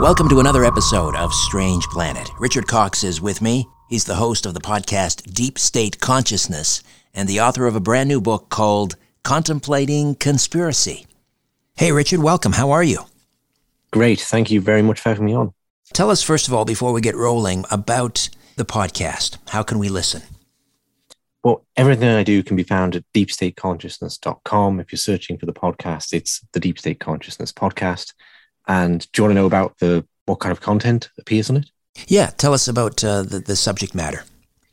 [0.00, 2.30] Welcome to another episode of Strange Planet.
[2.38, 3.66] Richard Cox is with me.
[3.88, 8.08] He's the host of the podcast Deep State Consciousness and the author of a brand
[8.08, 8.94] new book called
[9.24, 11.08] Contemplating Conspiracy.
[11.76, 12.52] Hey, Richard, welcome.
[12.52, 13.06] How are you?
[13.90, 14.20] Great.
[14.20, 15.52] Thank you very much for having me on.
[15.92, 19.38] Tell us, first of all, before we get rolling, about the podcast.
[19.48, 20.22] How can we listen?
[21.42, 24.78] Well, everything I do can be found at deepstateconsciousness.com.
[24.78, 28.12] If you're searching for the podcast, it's the Deep State Consciousness Podcast.
[28.68, 31.70] And do you want to know about the what kind of content appears on it?
[32.06, 34.24] Yeah, tell us about uh, the, the subject matter.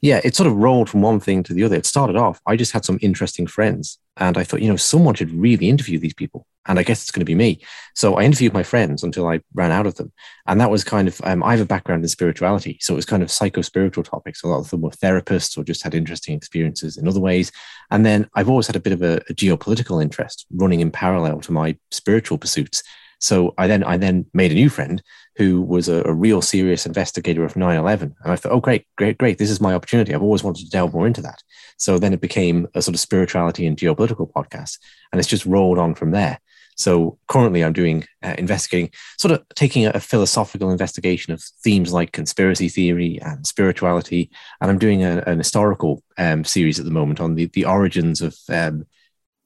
[0.02, 1.78] Yeah, it sort of rolled from one thing to the other.
[1.78, 5.16] It started off, I just had some interesting friends, and I thought, you know, someone
[5.16, 6.46] should really interview these people.
[6.68, 7.62] And I guess it's going to be me.
[7.94, 10.12] So I interviewed my friends until I ran out of them.
[10.48, 12.80] And that was kind of, um, I have a background in spirituality.
[12.82, 14.44] So it was kind of psycho spiritual topics.
[14.44, 17.52] A lot of them were therapists or just had interesting experiences in other ways.
[17.92, 21.40] And then I've always had a bit of a, a geopolitical interest running in parallel
[21.42, 22.82] to my spiritual pursuits.
[23.20, 25.02] So I then I then made a new friend
[25.38, 28.02] who was a, a real serious investigator of 9-11.
[28.02, 29.38] And I thought, oh great, great, great.
[29.38, 30.14] This is my opportunity.
[30.14, 31.44] I've always wanted to delve more into that.
[31.78, 34.80] So then it became a sort of spirituality and geopolitical podcast.
[35.12, 36.40] And it's just rolled on from there.
[36.78, 41.94] So currently I'm doing uh, investigating, sort of taking a, a, philosophical investigation of themes
[41.94, 44.30] like conspiracy theory and spirituality.
[44.60, 48.22] And I'm doing a, an historical um, series at the moment on the, the origins
[48.22, 48.86] of um,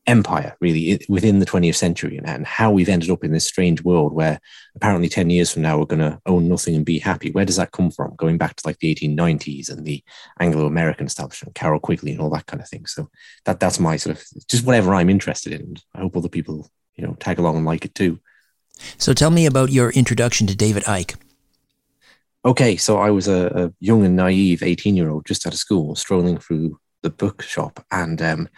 [0.10, 4.12] empire really within the 20th century and, how we've ended up in this strange world
[4.12, 4.40] where
[4.76, 7.32] apparently 10 years from now we're going to own nothing and be happy.
[7.32, 8.16] Where does that come from?
[8.16, 10.04] Going back to like the 1890s and the
[10.40, 12.88] anglo-american establishment carroll quigley and all that kind of thing.
[12.88, 13.10] So
[13.46, 15.78] that that's my sort of just whatever i'm interested in.
[15.94, 18.20] I hope other people you know tag along and like it too.
[18.98, 21.16] So tell me about your introduction to david icke
[22.46, 25.60] okay so i was a, a young and naive 18 year old just out of
[25.60, 28.50] school strolling through the bookshop and um,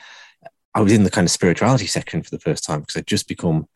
[0.73, 3.27] I was in the kind of spirituality section for the first time because I'd just
[3.27, 3.67] become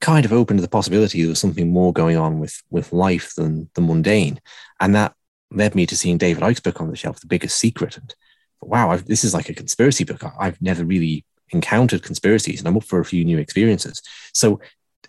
[0.00, 3.34] kind of open to the possibility there was something more going on with with life
[3.34, 4.40] than the mundane,
[4.80, 5.14] and that
[5.50, 8.14] led me to seeing David Icke's book on the shelf, The Biggest Secret, and
[8.60, 10.22] wow, I've, this is like a conspiracy book.
[10.38, 14.02] I've never really encountered conspiracies, and I'm up for a few new experiences.
[14.32, 14.60] So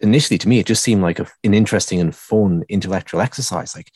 [0.01, 3.75] initially, to me, it just seemed like a, an interesting and fun intellectual exercise.
[3.75, 3.91] Like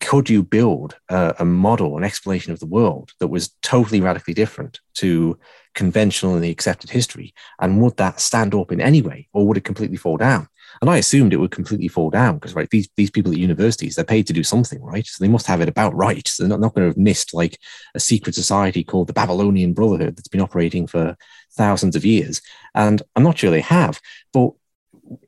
[0.00, 4.34] could you build a, a, model, an explanation of the world that was totally radically
[4.34, 5.38] different to
[5.74, 7.34] conventionally accepted history?
[7.60, 10.48] And would that stand up in any way, or would it completely fall down?
[10.80, 13.94] And I assumed it would completely fall down because, right, these, these people at universities,
[13.94, 15.06] they're paid to do something, right?
[15.06, 16.26] So they must have it about right.
[16.26, 17.58] So they're not, not going to have missed like
[17.94, 21.16] a secret society called the Babylonian Brotherhood that's been operating for
[21.52, 22.40] thousands of years.
[22.74, 24.00] And I'm not sure they have,
[24.32, 24.50] but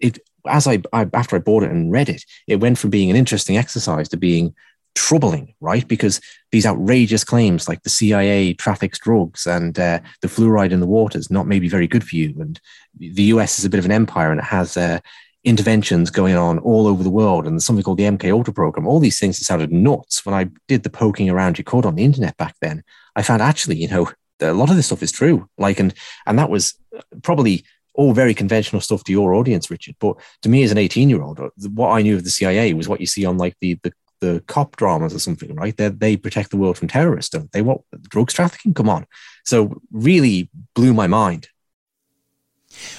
[0.01, 0.19] it
[0.49, 3.17] as I, I, after I bought it and read it, it went from being an
[3.17, 4.55] interesting exercise to being
[4.95, 5.87] troubling, right?
[5.87, 6.21] Because
[6.51, 11.19] these outrageous claims like the CIA traffics drugs and uh, the fluoride in the water
[11.19, 12.61] is not maybe very good for you, and
[12.99, 14.99] the US is a bit of an empire and it has uh,
[15.45, 18.87] interventions going on all over the world, and something called the MK Ultra program.
[18.87, 21.95] All these things that sounded nuts when I did the poking around you could on
[21.95, 22.83] the internet back then.
[23.15, 25.49] I found actually, you know, a lot of this stuff is true.
[25.57, 25.95] Like, and
[26.27, 26.75] and that was
[27.23, 27.65] probably
[27.97, 29.97] all very conventional stuff to your audience, Richard.
[29.99, 31.41] But to me, as an 18 year old,
[31.75, 34.45] what I knew of the CIA was what you see on like the, the, the
[34.47, 35.77] cop dramas or something, right?
[35.77, 37.63] They, they protect the world from terrorists, don't they?
[37.63, 38.75] What drugs trafficking?
[38.75, 39.07] Come on.
[39.45, 41.49] So really blew my mind.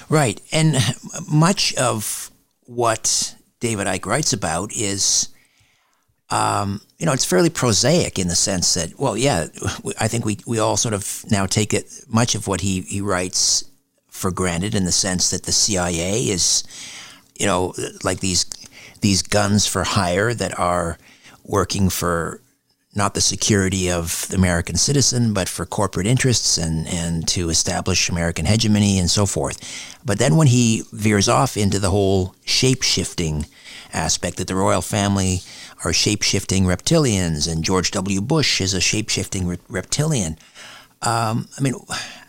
[0.08, 0.40] Right.
[0.52, 0.76] And
[1.30, 2.30] much of
[2.66, 5.28] what David Icke writes about is,
[6.30, 9.46] um, you know, it's fairly prosaic in the sense that, well, yeah,
[9.98, 13.00] I think we, we all sort of now take it, much of what he, he
[13.00, 13.67] writes
[14.18, 16.64] for granted in the sense that the CIA is,
[17.38, 18.44] you know, like these
[19.00, 20.98] these guns for hire that are
[21.44, 22.40] working for
[22.94, 28.08] not the security of the American citizen, but for corporate interests and, and to establish
[28.08, 29.58] American hegemony and so forth.
[30.04, 33.46] But then when he veers off into the whole shape shifting
[33.92, 35.40] aspect, that the royal family
[35.84, 38.20] are shape shifting reptilians and George W.
[38.20, 40.36] Bush is a shape shifting re- reptilian.
[41.02, 41.74] Um, I mean,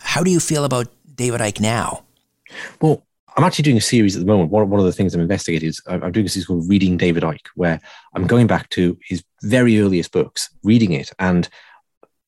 [0.00, 0.86] how do you feel about
[1.20, 2.02] David Icke now?
[2.80, 3.04] Well,
[3.36, 4.50] I'm actually doing a series at the moment.
[4.50, 7.24] One, one of the things I'm investigating is I'm doing a series called Reading David
[7.24, 7.78] Icke, where
[8.14, 11.46] I'm going back to his very earliest books, reading it, and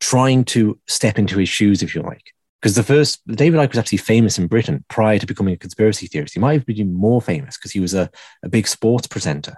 [0.00, 2.34] trying to step into his shoes, if you like.
[2.60, 6.06] Because the first, David Icke was actually famous in Britain prior to becoming a conspiracy
[6.06, 6.34] theorist.
[6.34, 8.10] He might have been more famous because he was a,
[8.42, 9.56] a big sports presenter.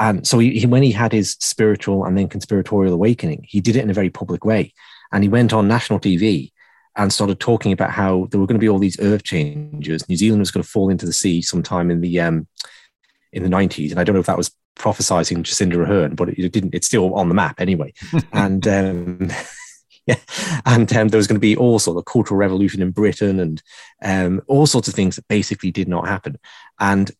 [0.00, 3.76] And so he, he, when he had his spiritual and then conspiratorial awakening, he did
[3.76, 4.74] it in a very public way.
[5.12, 6.50] And he went on national TV
[6.96, 10.08] and started talking about how there were going to be all these earth changes.
[10.08, 12.46] New Zealand was going to fall into the sea sometime in the um,
[13.32, 13.90] in the 90s.
[13.90, 16.74] And I don't know if that was prophesizing Jacinda Ardern, but it, didn't.
[16.74, 17.92] It's still on the map anyway.
[18.32, 19.30] and um,
[20.06, 20.16] yeah,
[20.66, 23.62] and um, there was going to be all sort of cultural revolution in Britain and
[24.02, 26.38] um, all sorts of things that basically did not happen.
[26.78, 27.10] And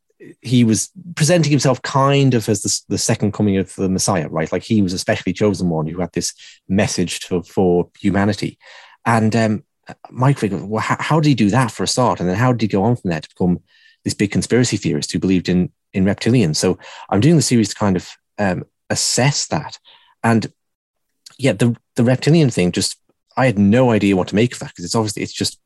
[0.40, 4.52] he was presenting himself kind of as the, the, second coming of the Messiah, right?
[4.52, 6.32] Like he was a specially chosen one who had this
[6.68, 8.58] message to, for humanity.
[9.04, 9.64] And um,
[10.10, 12.20] Mike figured, well, how, how, did he do that for a start?
[12.20, 13.60] And then how did he go on from there to become
[14.04, 16.56] this big conspiracy theorist who believed in in reptilians?
[16.56, 16.78] So
[17.10, 19.78] I'm doing the series to kind of um, assess that.
[20.22, 20.52] And
[21.38, 22.96] yeah, the the reptilian thing just
[23.36, 25.58] I had no idea what to make of that because it's obviously it's just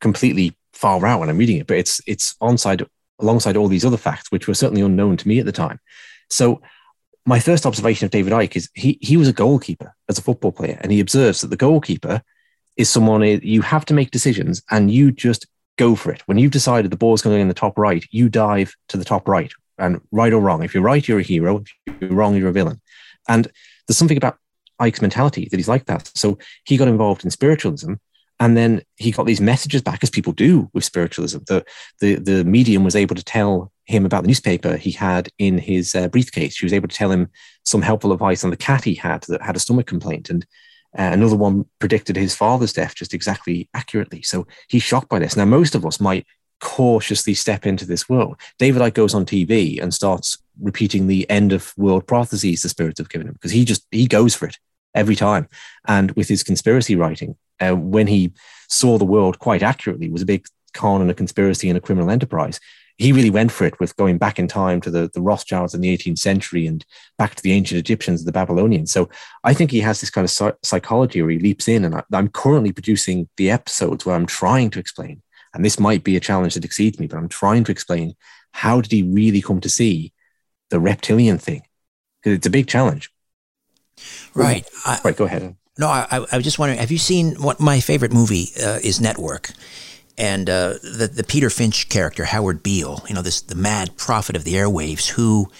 [0.00, 2.86] completely far out when I'm reading it, but it's it's onside
[3.18, 5.78] alongside all these other facts, which were certainly unknown to me at the time.
[6.28, 6.60] So
[7.24, 10.52] my first observation of David Icke is he he was a goalkeeper as a football
[10.52, 12.22] player, and he observes that the goalkeeper
[12.76, 15.46] is someone you have to make decisions and you just
[15.78, 16.22] go for it.
[16.26, 19.28] When you've decided the ball's going in the top right, you dive to the top
[19.28, 19.52] right.
[19.78, 21.64] And right or wrong, if you're right, you're a hero.
[21.86, 22.80] If you're wrong, you're a villain.
[23.28, 23.48] And
[23.86, 24.38] there's something about
[24.80, 26.10] Icke's mentality that he's like that.
[26.14, 27.94] So he got involved in spiritualism
[28.40, 31.38] and then he got these messages back as people do with spiritualism.
[31.46, 31.64] The,
[32.00, 35.94] the, the medium was able to tell him about the newspaper he had in his
[35.94, 36.56] uh, briefcase.
[36.56, 37.28] She was able to tell him
[37.64, 40.28] some helpful advice on the cat he had that had a stomach complaint.
[40.28, 40.44] And
[40.98, 44.22] uh, another one predicted his father's death just exactly accurately.
[44.22, 45.36] So he's shocked by this.
[45.36, 46.26] Now, most of us might
[46.60, 48.36] cautiously step into this world.
[48.58, 52.98] David Icke goes on TV and starts repeating the end of world prophecies the spirits
[52.98, 54.58] have given him because he just he goes for it
[54.94, 55.48] every time.
[55.86, 58.32] And with his conspiracy writing, uh, when he
[58.68, 62.10] saw the world quite accurately, was a big con and a conspiracy and a criminal
[62.10, 62.60] enterprise.
[62.98, 65.80] He really went for it with going back in time to the, the Rothschilds in
[65.80, 66.84] the 18th century and
[67.18, 68.92] back to the ancient Egyptians, the Babylonians.
[68.92, 69.08] So
[69.44, 71.84] I think he has this kind of psychology where he leaps in.
[71.84, 75.22] And I, I'm currently producing the episodes where I'm trying to explain,
[75.54, 78.14] and this might be a challenge that exceeds me, but I'm trying to explain
[78.52, 80.12] how did he really come to see
[80.70, 81.62] the reptilian thing?
[82.22, 83.10] Because it's a big challenge.
[84.34, 84.66] Right.
[84.86, 85.16] I, right.
[85.16, 85.56] Go ahead.
[85.78, 86.78] No, I, I was just wondering.
[86.78, 89.00] Have you seen what my favorite movie uh, is?
[89.00, 89.50] Network,
[90.18, 93.04] and uh, the the Peter Finch character Howard Beale.
[93.08, 95.50] You know, this the mad prophet of the airwaves who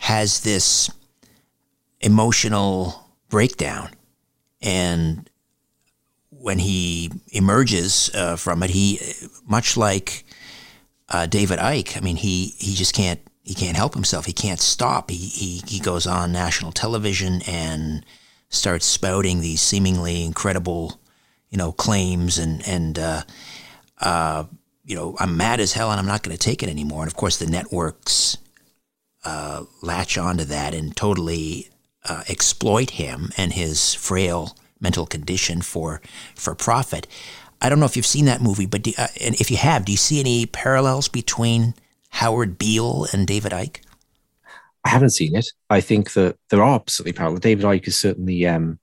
[0.00, 0.90] has this
[2.00, 3.90] emotional breakdown,
[4.60, 5.28] and
[6.30, 9.00] when he emerges uh, from it, he
[9.46, 10.24] much like
[11.08, 11.96] uh, David Icke.
[11.96, 14.26] I mean, he he just can't he can't help himself.
[14.26, 15.10] He can't stop.
[15.10, 18.04] He, he, he goes on national television and
[18.48, 21.00] starts spouting these seemingly incredible,
[21.50, 22.98] you know, claims and, and,
[24.02, 24.44] uh,
[24.84, 27.02] you know, I'm mad as hell and I'm not going to take it anymore.
[27.02, 28.36] And of course, the networks
[29.24, 31.68] uh, latch onto that and totally
[32.04, 36.02] uh, exploit him and his frail mental condition for
[36.34, 37.06] for profit.
[37.60, 39.84] I don't know if you've seen that movie, but do, uh, and if you have,
[39.84, 41.74] do you see any parallels between
[42.10, 43.80] Howard Beale and David Icke?
[44.84, 45.46] I haven't seen it.
[45.70, 47.38] I think that there are absolutely parallel.
[47.38, 48.46] David Icke is certainly.
[48.46, 48.80] Um,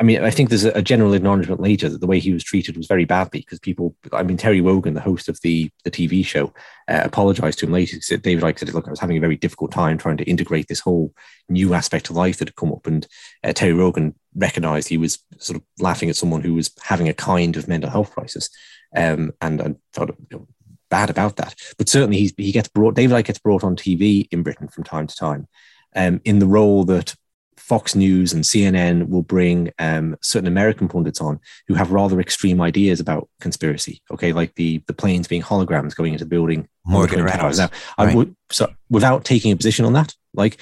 [0.00, 2.76] I mean, I think there's a, general acknowledgement later that the way he was treated
[2.76, 3.96] was very badly because people.
[4.12, 6.52] I mean, Terry Wogan, the host of the the TV show,
[6.86, 7.96] uh, apologized to him later.
[7.96, 10.24] He said, David Icke said, "Look, I was having a very difficult time trying to
[10.24, 11.12] integrate this whole
[11.48, 13.06] new aspect of life that had come up." And
[13.42, 17.14] uh, Terry Wogan recognized he was sort of laughing at someone who was having a
[17.14, 18.50] kind of mental health crisis,
[18.96, 20.48] um, and, and thought you know,
[20.90, 21.54] bad about that.
[21.76, 24.84] But certainly he's, he gets brought, David Icke gets brought on TV in Britain from
[24.84, 25.48] time to time
[25.94, 27.14] um, in the role that
[27.68, 32.62] Fox News and CNN will bring um, certain American pundits on who have rather extreme
[32.62, 34.00] ideas about conspiracy.
[34.10, 36.66] Okay, like the the planes being holograms going into the building.
[36.86, 37.18] Morgan.
[37.58, 37.68] Now,
[38.06, 38.16] right.
[38.16, 40.56] would, so without taking a position on that, like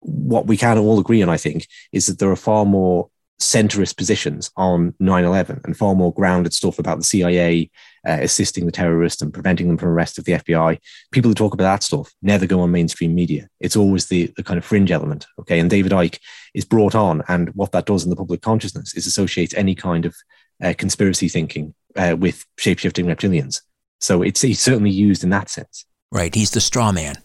[0.00, 3.08] what we can all agree on, I think, is that there are far more
[3.40, 7.70] centrist positions on 9-11 and far more grounded stuff about the cia
[8.06, 10.78] uh, assisting the terrorists and preventing them from arrest of the fbi
[11.10, 13.48] people who talk about that stuff never go on mainstream media.
[13.58, 15.58] It's always the, the kind of fringe element okay?
[15.58, 16.18] And david icke
[16.54, 20.04] is brought on and what that does in the public consciousness is associate any kind
[20.04, 20.14] of
[20.62, 23.62] uh, conspiracy thinking uh, with shape-shifting reptilians.
[24.00, 25.86] So it's he's certainly used in that sense.
[26.12, 27.16] Right he's the straw man.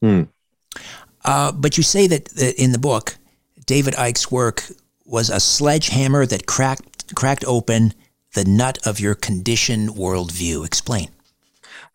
[0.00, 0.22] Hmm.
[1.24, 3.16] Uh, but you say that, that in the book
[3.64, 4.64] david icke's work
[5.12, 7.92] was a sledgehammer that cracked cracked open
[8.34, 10.64] the nut of your conditioned worldview.
[10.64, 11.10] Explain.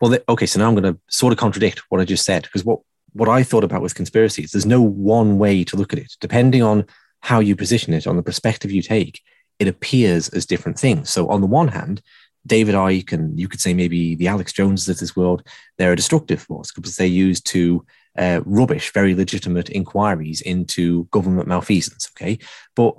[0.00, 2.44] Well, the, okay, so now I'm going to sort of contradict what I just said
[2.44, 2.78] because what
[3.12, 6.12] what I thought about with conspiracies, there's no one way to look at it.
[6.20, 6.86] Depending on
[7.20, 9.20] how you position it, on the perspective you take,
[9.58, 11.10] it appears as different things.
[11.10, 12.00] So on the one hand,
[12.46, 15.42] David Icke and you could say maybe the Alex Joneses of this world,
[15.76, 17.84] they're a destructive force because they use to
[18.16, 22.08] uh, rubbish, very legitimate inquiries into government malfeasance.
[22.14, 22.38] Okay.
[22.76, 22.94] But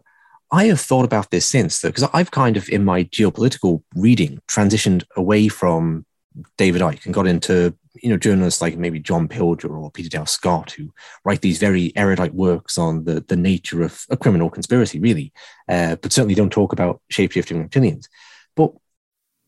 [0.51, 4.41] I have thought about this since, though, because I've kind of, in my geopolitical reading,
[4.48, 6.06] transitioned away from
[6.58, 10.25] David Icke and got into you know journalists like maybe John Pilger or Peter Dale
[10.25, 10.94] Scott who
[11.25, 15.34] write these very erudite works on the the nature of a criminal conspiracy, really,
[15.68, 18.08] uh, but certainly don't talk about shapeshifting reptilians.
[18.56, 18.72] But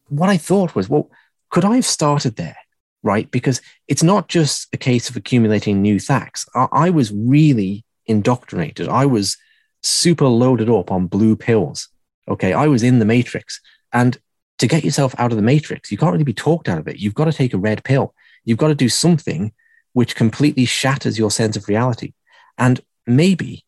[0.09, 1.09] what I thought was, well,
[1.49, 2.57] could I have started there?
[3.03, 6.47] Right, because it's not just a case of accumulating new facts.
[6.53, 8.87] I, I was really indoctrinated.
[8.87, 9.37] I was
[9.81, 11.89] super loaded up on blue pills.
[12.27, 13.59] Okay, I was in the matrix,
[13.91, 14.17] and
[14.59, 16.99] to get yourself out of the matrix, you can't really be talked out of it.
[16.99, 18.13] You've got to take a red pill.
[18.45, 19.51] You've got to do something
[19.93, 22.13] which completely shatters your sense of reality.
[22.57, 23.65] And maybe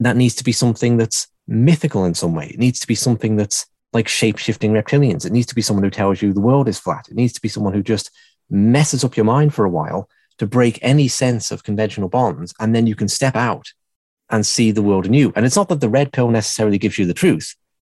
[0.00, 2.48] that needs to be something that's mythical in some way.
[2.48, 5.24] It needs to be something that's like shape shifting reptilians.
[5.24, 7.08] It needs to be someone who tells you the world is flat.
[7.08, 8.10] It needs to be someone who just
[8.50, 12.54] messes up your mind for a while to break any sense of conventional bonds.
[12.60, 13.72] And then you can step out
[14.30, 15.32] and see the world anew.
[15.34, 17.54] And it's not that the red pill necessarily gives you the truth,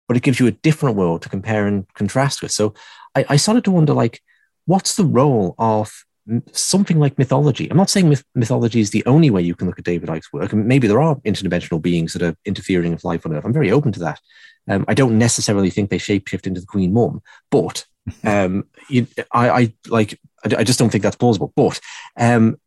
[0.08, 2.52] but it gives you a different world to compare and contrast with.
[2.52, 2.74] So
[3.14, 4.20] I, I started to wonder, like,
[4.66, 6.04] what's the role of
[6.52, 7.68] something like mythology?
[7.70, 10.32] I'm not saying myth- mythology is the only way you can look at David Icke's
[10.32, 13.44] work, and maybe there are interdimensional beings that are interfering with life on Earth.
[13.44, 14.20] I'm very open to that.
[14.68, 17.84] Um, I don't necessarily think they shapeshift into the Queen Mum, but
[18.24, 20.18] um, you, I, I, like.
[20.44, 21.52] I, I, just don't think that's plausible.
[21.54, 21.80] But
[22.16, 22.58] um,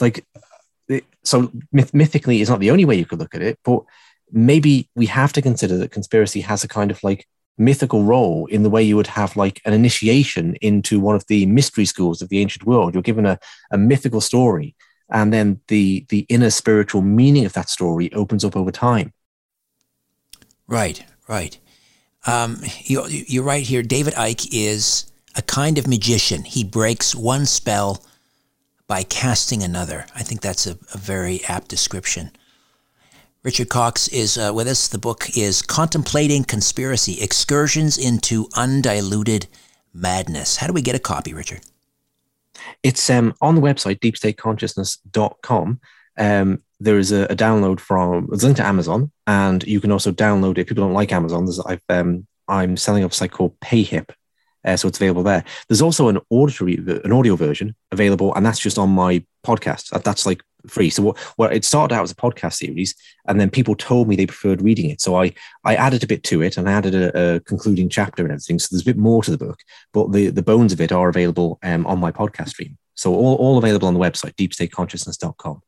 [0.00, 0.26] like,
[1.24, 3.82] so myth- mythically is not the only way you could look at it, but
[4.30, 7.26] maybe we have to consider that conspiracy has a kind of like
[7.58, 11.46] mythical role in the way you would have like an initiation into one of the
[11.46, 12.94] mystery schools of the ancient world.
[12.94, 13.38] You're given a,
[13.70, 14.74] a mythical story,
[15.10, 19.12] and then the the inner spiritual meaning of that story opens up over time.
[20.66, 21.58] Right, right.
[22.26, 23.82] Um, you, you're right here.
[23.82, 26.44] David Icke is a kind of magician.
[26.44, 28.02] He breaks one spell
[28.92, 30.04] by casting another.
[30.14, 32.30] I think that's a, a very apt description.
[33.42, 34.86] Richard Cox is uh, with us.
[34.86, 39.46] The book is Contemplating Conspiracy Excursions into Undiluted
[39.94, 40.58] Madness.
[40.58, 41.62] How do we get a copy, Richard?
[42.82, 45.80] It's um, on the website, deepstateconsciousness.com.
[46.18, 50.12] Um, there is a, a, download from, it's linked to Amazon, and you can also
[50.12, 50.58] download it.
[50.58, 51.46] If people don't like Amazon.
[51.46, 54.10] There's, I've, um, I'm selling a site called PayHip.
[54.64, 55.44] Uh, so it's available there.
[55.68, 59.90] There's also an auditory, an audio version available, and that's just on my podcast.
[59.90, 60.90] That, that's like free.
[60.90, 62.94] So what, what it started out as a podcast series,
[63.26, 65.00] and then people told me they preferred reading it.
[65.00, 65.32] So I
[65.64, 68.58] I added a bit to it, and I added a, a concluding chapter and everything.
[68.58, 69.60] So there's a bit more to the book,
[69.92, 72.78] but the the bones of it are available um, on my podcast stream.
[72.94, 75.62] So all all available on the website deepstateconsciousness.com.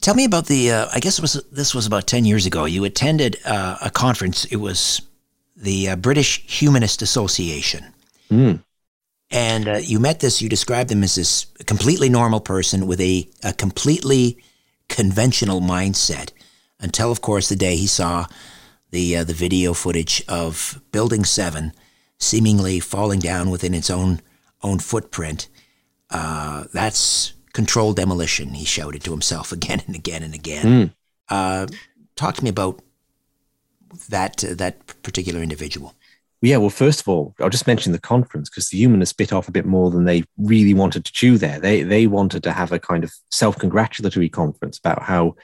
[0.00, 0.70] Tell me about the.
[0.70, 2.66] Uh, I guess was this was about ten years ago.
[2.66, 4.44] You attended uh, a conference.
[4.46, 5.00] It was
[5.64, 7.86] the uh, British Humanist Association.
[8.30, 8.62] Mm.
[9.30, 13.28] And uh, you met this, you described him as this completely normal person with a,
[13.42, 14.38] a completely
[14.88, 16.30] conventional mindset
[16.78, 18.26] until, of course, the day he saw
[18.90, 21.72] the, uh, the video footage of Building 7
[22.20, 24.20] seemingly falling down within its own,
[24.62, 25.48] own footprint.
[26.10, 30.92] Uh, that's controlled demolition, he shouted to himself again and again and again.
[31.30, 31.76] Mm.
[32.16, 32.80] talk to me about
[34.08, 35.94] that, uh, that particular individual
[36.44, 39.48] yeah, well, first of all, I'll just mention the conference because the humanists bit off
[39.48, 41.58] a bit more than they really wanted to chew there.
[41.58, 45.36] They they wanted to have a kind of self-congratulatory conference about how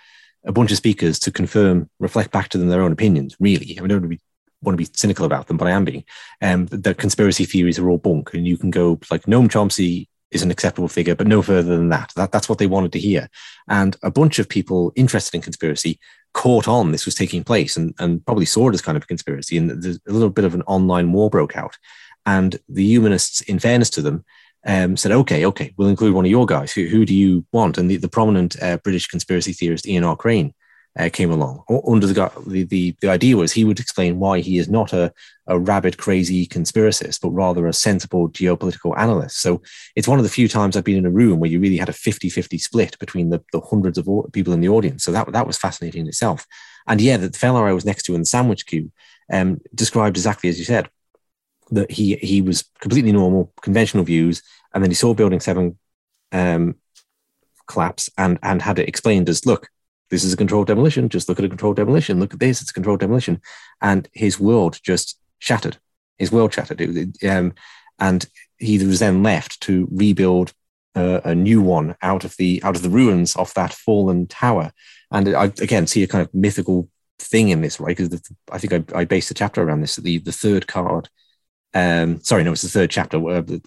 [0.44, 3.36] a bunch of speakers to confirm, reflect back to them their own opinions.
[3.40, 4.20] Really, I, mean, don't want to, be,
[4.62, 6.04] want to be cynical about them, but I am being.
[6.42, 10.42] Um, that conspiracy theories are all bunk, and you can go like Noam Chomsky is
[10.42, 12.12] an acceptable figure, but no further than that.
[12.16, 13.28] That that's what they wanted to hear.
[13.68, 15.98] And a bunch of people interested in conspiracy
[16.32, 19.06] caught on this was taking place and, and probably saw it as kind of a
[19.06, 19.56] conspiracy.
[19.56, 21.76] And there's a little bit of an online war broke out.
[22.26, 24.24] And the humanists, in fairness to them,
[24.66, 26.72] um, said, okay, okay, we'll include one of your guys.
[26.72, 27.78] Who, who do you want?
[27.78, 30.16] And the, the prominent uh, British conspiracy theorist Ian R.
[30.16, 30.52] Crane
[30.98, 31.62] uh, came along.
[31.86, 35.12] Under the, the, the idea was he would explain why he is not a,
[35.46, 39.40] a rabid, crazy conspiracist, but rather a sensible geopolitical analyst.
[39.40, 39.62] So
[39.94, 41.88] it's one of the few times I've been in a room where you really had
[41.88, 45.04] a 50-50 split between the, the hundreds of people in the audience.
[45.04, 46.46] So that, that was fascinating in itself.
[46.88, 48.90] And yeah, the fellow I was next to in the sandwich queue
[49.32, 50.88] um, described exactly as you said,
[51.70, 54.42] that he he was completely normal, conventional views,
[54.74, 55.78] and then he saw Building Seven
[56.32, 56.74] um,
[57.68, 59.68] collapse and and had it explained as, look,
[60.10, 61.08] this is a controlled demolition.
[61.08, 62.20] Just look at a controlled demolition.
[62.20, 62.60] Look at this.
[62.60, 63.40] It's a controlled demolition.
[63.80, 65.78] And his world just shattered.
[66.18, 66.80] His world shattered.
[67.24, 67.54] Um,
[67.98, 68.26] and
[68.58, 70.52] he was then left to rebuild
[70.94, 74.72] uh, a new one out of the out of the ruins of that fallen tower.
[75.10, 76.88] And I again see a kind of mythical
[77.18, 77.96] thing in this, right?
[77.96, 79.96] Because I think I, I based the chapter around this.
[79.96, 81.08] The the third card,
[81.74, 83.20] um, sorry, no, it's the third chapter.
[83.20, 83.62] Where the,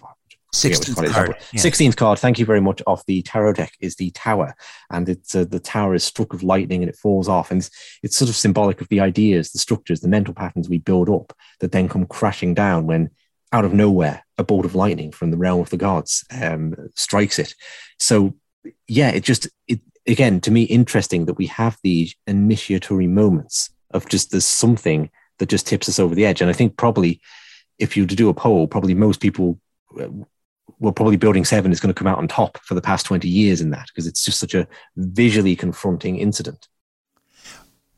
[0.54, 1.36] 16th card.
[1.52, 1.60] Yeah.
[1.60, 4.54] 16th card, thank you very much, off the tarot deck is the tower.
[4.90, 7.50] And it's uh, the tower is struck of lightning and it falls off.
[7.50, 7.70] And it's,
[8.02, 11.32] it's sort of symbolic of the ideas, the structures, the mental patterns we build up
[11.60, 13.10] that then come crashing down when
[13.52, 17.38] out of nowhere a bolt of lightning from the realm of the gods um, strikes
[17.38, 17.54] it.
[17.98, 18.34] So,
[18.88, 24.08] yeah, it just, it, again, to me, interesting that we have these initiatory moments of
[24.08, 26.40] just there's something that just tips us over the edge.
[26.40, 27.20] And I think probably
[27.78, 29.60] if you were to do a poll, probably most people
[30.00, 30.08] uh,
[30.78, 33.28] well, probably Building Seven is going to come out on top for the past 20
[33.28, 34.66] years in that because it's just such a
[34.96, 36.68] visually confronting incident.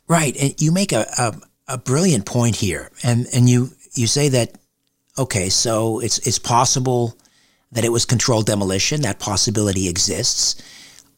[0.09, 0.37] Right.
[0.37, 1.35] And you make a, a,
[1.69, 2.91] a, brilliant point here.
[3.03, 4.53] And, and you, you say that,
[5.19, 7.19] okay, so it's, it's possible
[7.73, 9.03] that it was controlled demolition.
[9.03, 10.63] That possibility exists.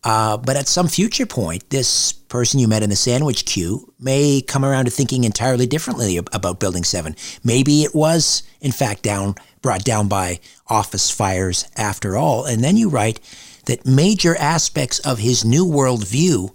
[0.04, 4.40] Uh, but at some future point, this person you met in the sandwich queue may
[4.40, 7.16] come around to thinking entirely differently about Building 7.
[7.42, 10.38] Maybe it was, in fact, down brought down by
[10.68, 12.44] office fires after all.
[12.44, 13.20] And then you write
[13.66, 16.54] that major aspects of his new worldview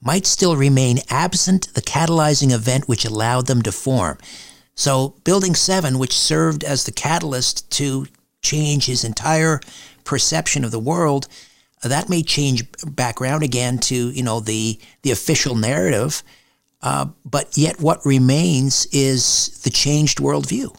[0.00, 4.18] might still remain absent the catalyzing event which allowed them to form.
[4.74, 8.06] So, Building 7, which served as the catalyst to
[8.42, 9.60] change his entire
[10.04, 11.26] perception of the world,
[11.82, 16.22] that may change background again to you know the the official narrative,
[16.82, 20.74] uh, but yet what remains is the changed worldview.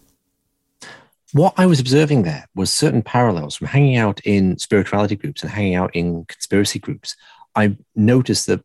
[1.32, 5.52] What I was observing there was certain parallels from hanging out in spirituality groups and
[5.52, 7.16] hanging out in conspiracy groups.
[7.56, 8.64] I noticed that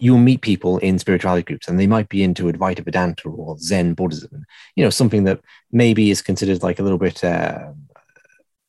[0.00, 3.94] you'll meet people in spirituality groups and they might be into Advaita Vedanta or Zen
[3.94, 4.44] Buddhism,
[4.74, 7.72] you know, something that maybe is considered like a little bit uh,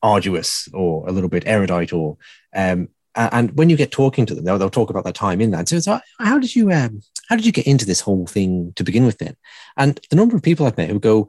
[0.02, 2.18] arduous or a little bit erudite or
[2.54, 5.50] um, and when you get talking to them, they'll, they'll talk about their time in
[5.50, 5.68] that.
[5.68, 8.84] So like, how did you um, how did you get into this whole thing to
[8.84, 9.18] begin with?
[9.18, 9.36] Then,
[9.76, 11.28] and the number of people I've met who go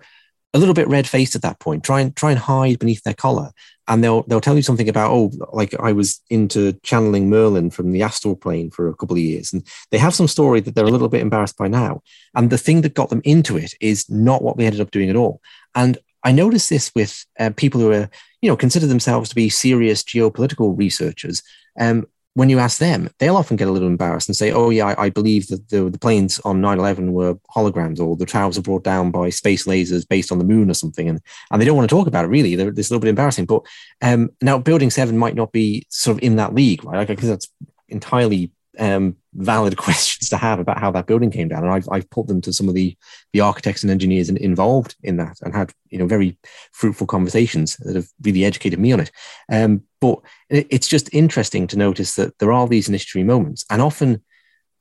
[0.53, 3.13] a little bit red faced at that point, try and try and hide beneath their
[3.13, 3.51] collar,
[3.87, 7.91] and they'll they'll tell you something about oh, like I was into channeling Merlin from
[7.91, 10.85] the astral plane for a couple of years, and they have some story that they're
[10.85, 12.01] a little bit embarrassed by now,
[12.35, 15.09] and the thing that got them into it is not what they ended up doing
[15.09, 15.41] at all.
[15.75, 18.09] And I notice this with uh, people who are
[18.41, 21.41] you know consider themselves to be serious geopolitical researchers
[21.79, 22.05] um,
[22.35, 25.05] when you ask them, they'll often get a little embarrassed and say, "Oh yeah, I,
[25.05, 28.83] I believe that the, the planes on 9/11 were holograms, or the towers were brought
[28.83, 31.87] down by space lasers based on the moon, or something," and and they don't want
[31.87, 32.29] to talk about it.
[32.29, 33.45] Really, They're, it's a little bit embarrassing.
[33.45, 33.63] But
[34.01, 36.97] um, now, Building Seven might not be sort of in that league, right?
[36.97, 37.49] Like, Because that's
[37.87, 41.63] entirely um, valid questions to have about how that building came down.
[41.63, 42.95] And I've, I've put them to some of the,
[43.31, 46.37] the architects and engineers involved in that and had, you know, very
[46.71, 49.11] fruitful conversations that have really educated me on it.
[49.51, 50.19] Um, but
[50.49, 54.21] it's just interesting to notice that there are these initiatory moments and often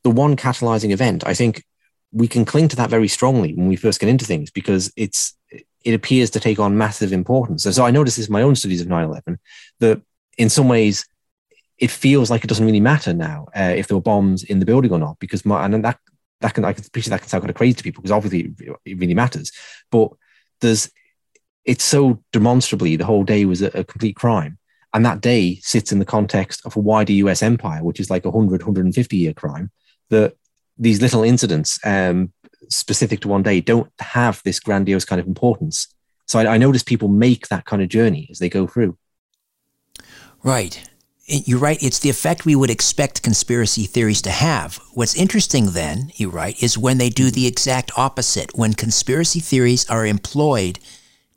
[0.02, 1.64] the one catalyzing event, I think
[2.12, 5.34] we can cling to that very strongly when we first get into things because it's,
[5.84, 7.64] it appears to take on massive importance.
[7.64, 9.38] And so I noticed this in my own studies of 9-11,
[9.80, 10.02] that
[10.36, 11.06] in some ways
[11.82, 14.64] it feels like it doesn't really matter now uh, if there were bombs in the
[14.64, 15.98] building or not, because my, and that
[16.40, 18.54] that can I can appreciate that can sound kind of crazy to people because obviously
[18.84, 19.50] it really matters,
[19.90, 20.12] but
[20.60, 20.92] there's
[21.64, 24.58] it's so demonstrably the whole day was a, a complete crime,
[24.94, 27.42] and that day sits in the context of a wider U.S.
[27.42, 29.72] empire, which is like a 100, 150 year crime.
[30.10, 30.36] That
[30.78, 32.32] these little incidents um,
[32.68, 35.88] specific to one day don't have this grandiose kind of importance.
[36.26, 38.96] So I, I notice people make that kind of journey as they go through.
[40.44, 40.88] Right
[41.26, 44.80] you're right, it's the effect we would expect conspiracy theories to have.
[44.92, 49.88] What's interesting then, you write, is when they do the exact opposite, when conspiracy theories
[49.88, 50.78] are employed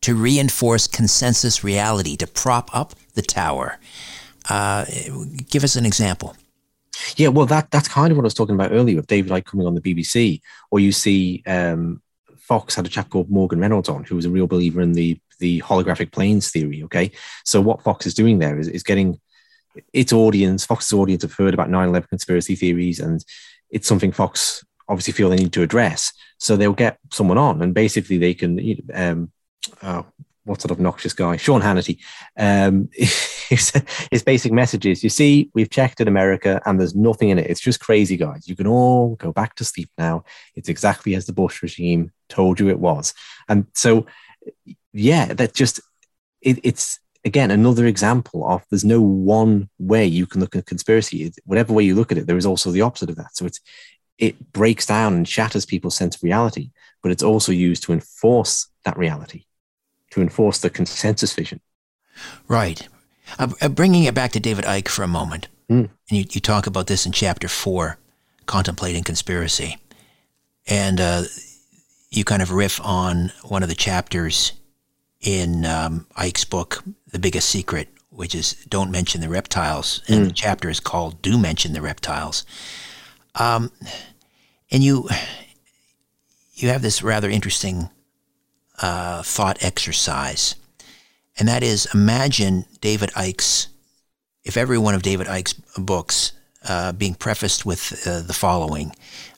[0.01, 3.79] to reinforce consensus reality, to prop up the tower.
[4.49, 4.85] Uh,
[5.49, 6.35] give us an example.
[7.15, 9.45] Yeah, well, that that's kind of what I was talking about earlier with David Icke
[9.45, 12.01] coming on the BBC, or you see um,
[12.37, 15.19] Fox had a chap called Morgan Reynolds on, who was a real believer in the
[15.39, 16.83] the holographic planes theory.
[16.83, 17.11] Okay,
[17.43, 19.19] so what Fox is doing there is, is getting
[19.93, 23.23] its audience, Fox's audience, have heard about 9 11 conspiracy theories, and
[23.69, 26.13] it's something Fox obviously feel they need to address.
[26.37, 28.59] So they'll get someone on, and basically they can,
[28.93, 29.31] um,
[29.83, 30.05] oh,
[30.45, 31.37] what sort of obnoxious guy?
[31.37, 31.99] Sean Hannity.
[32.37, 33.71] Um, his,
[34.11, 37.49] his basic message is you see, we've checked in America and there's nothing in it.
[37.49, 38.47] It's just crazy, guys.
[38.47, 40.23] You can all go back to sleep now.
[40.55, 43.13] It's exactly as the Bush regime told you it was.
[43.49, 44.05] And so,
[44.93, 45.81] yeah, that just,
[46.41, 51.33] it, it's, again another example of there's no one way you can look at conspiracy.
[51.45, 53.35] Whatever way you look at it there is also the opposite of that.
[53.35, 53.59] So it's
[54.17, 56.71] it breaks down and shatters people's sense of reality
[57.05, 59.45] but it's also used to enforce that reality
[60.09, 61.61] to enforce the consensus vision.
[62.47, 62.87] Right.
[63.37, 65.47] Uh, bringing it back to david icke for a moment.
[65.69, 65.89] Mm.
[66.09, 67.99] and you, you talk about this in chapter four
[68.47, 69.77] contemplating conspiracy.
[70.65, 71.23] And uh,
[72.09, 74.53] you kind of riff on one of the chapters
[75.25, 80.27] in um, Icke's book, The Biggest Secret, which is "Don't Mention the Reptiles," and mm.
[80.27, 82.45] the chapter is called "Do Mention the Reptiles."
[83.33, 83.71] Um,
[84.71, 85.09] and you
[86.53, 87.89] you have this rather interesting
[88.81, 90.55] uh, thought exercise,
[91.37, 93.67] and that is imagine David Icke's,
[94.43, 96.33] if every one of David Icke's books
[96.67, 98.91] uh, being prefaced with uh, the following,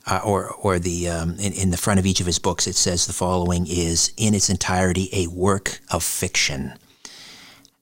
[0.08, 2.74] uh, or or the um, in, in the front of each of his books, it
[2.74, 6.74] says the following is in its entirety a work of fiction,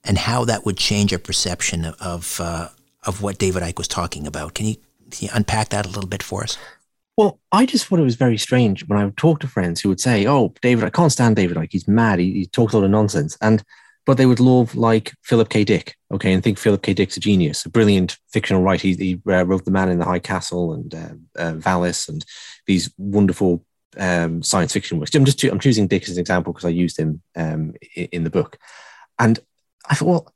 [0.04, 2.68] and how that would change our perception of of, uh,
[3.04, 4.54] of what David Icke was talking about.
[4.54, 4.76] Can you,
[5.10, 6.58] can you unpack that a little bit for us?
[7.16, 9.88] Well, I just thought it was very strange when I would talk to friends who
[9.88, 11.56] would say, "Oh, David, I can't stand David.
[11.56, 12.18] Like he's mad.
[12.18, 13.62] He, he talks a lot of nonsense." And
[14.06, 15.64] but they would love like Philip K.
[15.64, 16.94] Dick, okay, and think Philip K.
[16.94, 18.86] Dick's a genius, a brilliant fictional writer.
[18.88, 22.24] He, he uh, wrote *The Man in the High Castle* and uh, uh, *Valis* and
[22.66, 23.64] these wonderful
[23.98, 25.14] um, science fiction works.
[25.14, 28.30] I'm just I'm choosing Dick as an example because I used him um, in, the
[28.30, 28.56] book,
[29.18, 29.38] and
[29.90, 30.34] I thought, well,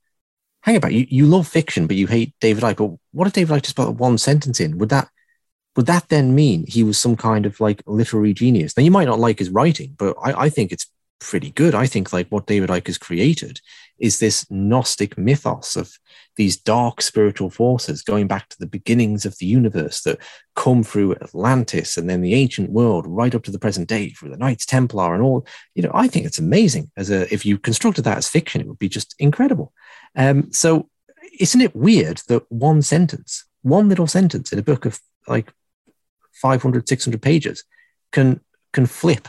[0.63, 1.07] hang about you.
[1.09, 2.77] You love fiction, but you hate David Icke.
[2.77, 4.79] But what if David Icke just put one sentence in?
[4.79, 5.09] Would that
[5.77, 8.77] would that then mean he was some kind of like literary genius?
[8.77, 10.87] Now you might not like his writing, but I, I think it's
[11.21, 11.75] pretty good.
[11.75, 13.61] I think like what David Icke has created
[13.99, 15.93] is this Gnostic mythos of
[16.37, 20.19] these dark spiritual forces going back to the beginnings of the universe that
[20.57, 24.31] come through Atlantis and then the ancient world right up to the present day through
[24.31, 25.47] the Knights Templar and all.
[25.75, 26.91] You know, I think it's amazing.
[26.97, 29.73] As a if you constructed that as fiction, it would be just incredible.
[30.17, 30.89] Um, so
[31.39, 35.53] isn't it weird that one sentence, one little sentence in a book of like
[36.33, 37.65] 500, 600 pages
[38.13, 38.41] can
[38.73, 39.29] can flip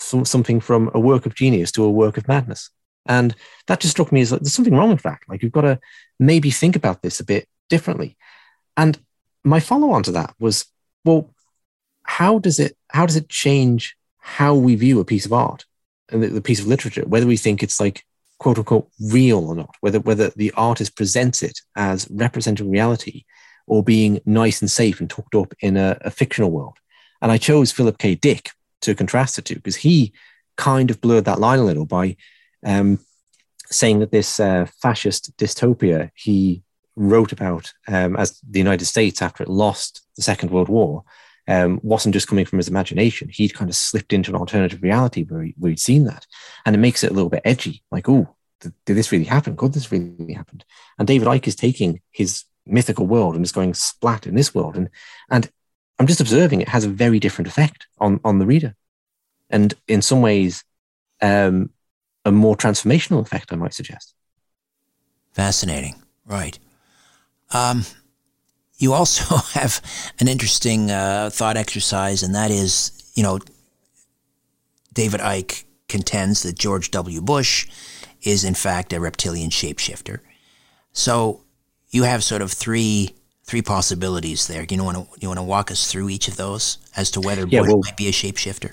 [0.00, 2.70] some, something from a work of genius to a work of madness.
[3.06, 3.34] And
[3.66, 5.20] that just struck me as like, there's something wrong with that.
[5.28, 5.80] Like you've got to
[6.18, 8.16] maybe think about this a bit differently.
[8.76, 8.98] And
[9.44, 10.66] my follow on to that was,
[11.04, 11.30] well,
[12.02, 15.64] how does it how does it change how we view a piece of art
[16.10, 18.04] and the, the piece of literature, whether we think it's like
[18.38, 23.24] quote unquote real or not, whether whether the artist presents it as representing reality
[23.66, 26.76] or being nice and safe and tucked up in a, a fictional world.
[27.22, 28.14] And I chose Philip K.
[28.14, 28.50] Dick
[28.82, 30.12] to contrast it to because he
[30.56, 32.16] kind of blurred that line a little by
[32.64, 32.98] um,
[33.66, 36.62] saying that this uh, fascist dystopia he
[36.96, 41.04] wrote about um, as the United States after it lost the Second World War
[41.48, 43.28] um, wasn't just coming from his imagination.
[43.28, 46.26] He'd kind of slipped into an alternative reality where, he, he'd seen that.
[46.64, 49.56] And it makes it a little bit edgy, like, oh, did, did this really happen?
[49.56, 50.64] Could this really happened.
[50.98, 54.76] And David Icke is taking his mythical world and is going splat in this world.
[54.76, 54.90] And,
[55.28, 55.50] and
[56.00, 58.74] I'm just observing it has a very different effect on, on the reader.
[59.50, 60.64] And in some ways,
[61.20, 61.68] um,
[62.24, 64.14] a more transformational effect, I might suggest.
[65.32, 66.02] Fascinating.
[66.24, 66.58] Right.
[67.52, 67.84] Um,
[68.78, 69.82] you also have
[70.18, 73.38] an interesting uh, thought exercise, and that is, you know,
[74.94, 77.20] David Icke contends that George W.
[77.20, 77.68] Bush
[78.22, 80.20] is, in fact, a reptilian shapeshifter.
[80.94, 81.42] So
[81.90, 83.14] you have sort of three
[83.50, 84.64] three possibilities there.
[84.64, 87.20] Do you want to you want to walk us through each of those as to
[87.20, 88.72] whether yeah, Bush well, might be a shapeshifter?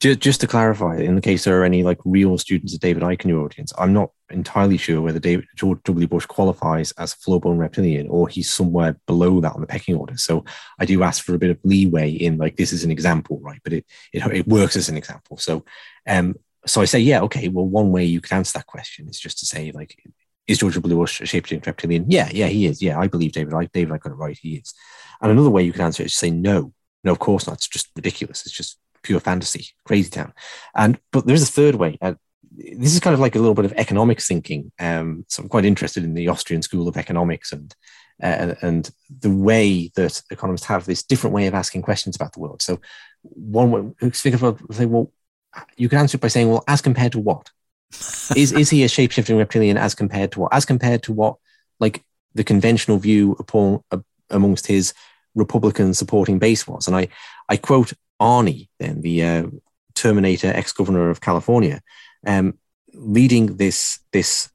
[0.00, 3.04] Just, just to clarify, in the case there are any like real students of David
[3.04, 6.08] Icke in your audience, I'm not entirely sure whether David George W.
[6.08, 10.16] Bush qualifies as a full-blown reptilian or he's somewhere below that on the pecking order.
[10.16, 10.44] So
[10.80, 13.60] I do ask for a bit of leeway in like this is an example, right?
[13.62, 15.36] But it it, it works as an example.
[15.36, 15.64] So
[16.08, 16.34] um
[16.66, 17.48] so I say, yeah, okay.
[17.48, 19.96] Well, one way you could answer that question is just to say, like,
[20.48, 20.96] is George W.
[20.96, 22.06] Bush a shapeshifting reptilian?
[22.08, 22.82] Yeah, yeah, he is.
[22.82, 23.54] Yeah, I believe David.
[23.54, 24.38] I, David, I got it right.
[24.40, 24.74] He is.
[25.20, 26.72] And another way you can answer it is to say no.
[27.04, 27.58] No, of course not.
[27.58, 28.44] It's just ridiculous.
[28.46, 30.32] It's just pure fantasy, crazy town.
[30.74, 31.98] And but there's a third way.
[32.00, 32.14] Uh,
[32.50, 34.72] this is kind of like a little bit of economics thinking.
[34.80, 37.74] Um, so I'm quite interested in the Austrian school of economics and
[38.22, 42.40] uh, and the way that economists have this different way of asking questions about the
[42.40, 42.62] world.
[42.62, 42.80] So
[43.22, 45.12] one way, think about say, well,
[45.76, 47.50] you can answer it by saying, well, as compared to what?
[48.36, 50.54] Is is he a shapeshifting reptilian as compared to what?
[50.54, 51.36] As compared to what,
[51.80, 53.98] like the conventional view upon uh,
[54.30, 54.92] amongst his
[55.34, 56.86] Republican supporting base was?
[56.86, 57.08] And I
[57.48, 59.46] I quote Arnie, then the uh,
[59.94, 61.80] Terminator ex-governor of California,
[62.26, 62.58] um,
[62.92, 64.50] leading this this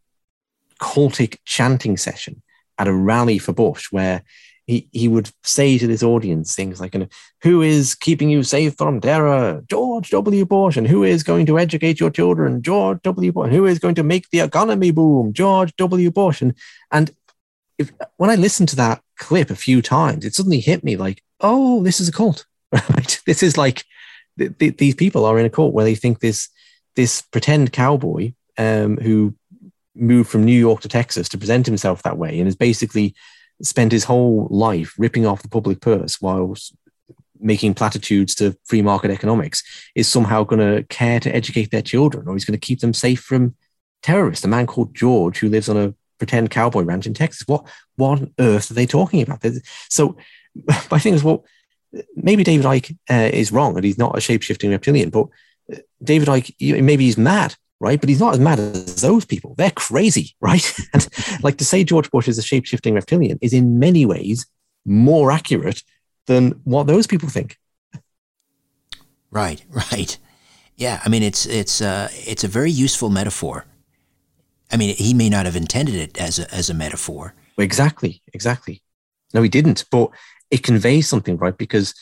[0.79, 2.41] cultic chanting session
[2.77, 4.23] at a rally for Bush, where
[4.65, 6.95] he, he would say to this audience things like,
[7.41, 9.61] Who is keeping you safe from terror?
[9.69, 10.45] George W.
[10.45, 10.77] Bush.
[10.77, 12.61] And who is going to educate your children?
[12.61, 13.31] George W.
[13.31, 13.45] Bush.
[13.47, 15.33] And who is going to make the economy boom?
[15.33, 16.11] George W.
[16.11, 16.41] Bush.
[16.41, 16.53] And,
[16.91, 17.11] and
[17.77, 21.21] if, when I listened to that clip a few times, it suddenly hit me like,
[21.41, 22.45] Oh, this is a cult.
[22.89, 23.21] Right?
[23.27, 23.83] This is like
[24.39, 26.49] th- th- these people are in a cult where they think this,
[26.95, 29.35] this pretend cowboy um, who
[29.93, 33.13] moved from New York to Texas to present himself that way and is basically
[33.63, 36.55] spent his whole life ripping off the public purse while
[37.39, 39.63] making platitudes to free market economics
[39.95, 42.93] is somehow going to care to educate their children or he's going to keep them
[42.93, 43.55] safe from
[44.01, 44.45] terrorists.
[44.45, 47.47] A man called George who lives on a pretend cowboy ranch in Texas.
[47.47, 49.43] What what on earth are they talking about?
[49.89, 50.17] So
[50.91, 51.45] my thing is, well,
[52.15, 55.27] maybe David Icke uh, is wrong and he's not a shape shifting reptilian, but
[55.71, 57.99] uh, David Icke, maybe he's mad, right?
[57.99, 59.55] But he's not as mad as those people.
[59.57, 60.65] They're crazy, right?
[60.93, 61.07] and
[61.43, 64.47] like to say George Bush is a shape shifting reptilian is in many ways
[64.85, 65.83] more accurate
[66.25, 67.57] than what those people think.
[69.29, 70.17] Right, right.
[70.77, 73.65] Yeah, I mean it's it's uh, it's a very useful metaphor.
[74.71, 77.35] I mean, he may not have intended it as a as a metaphor.
[77.57, 78.81] Exactly, exactly.
[79.33, 79.85] No, he didn't.
[79.91, 80.09] But
[80.49, 81.57] it conveys something, right?
[81.57, 81.93] Because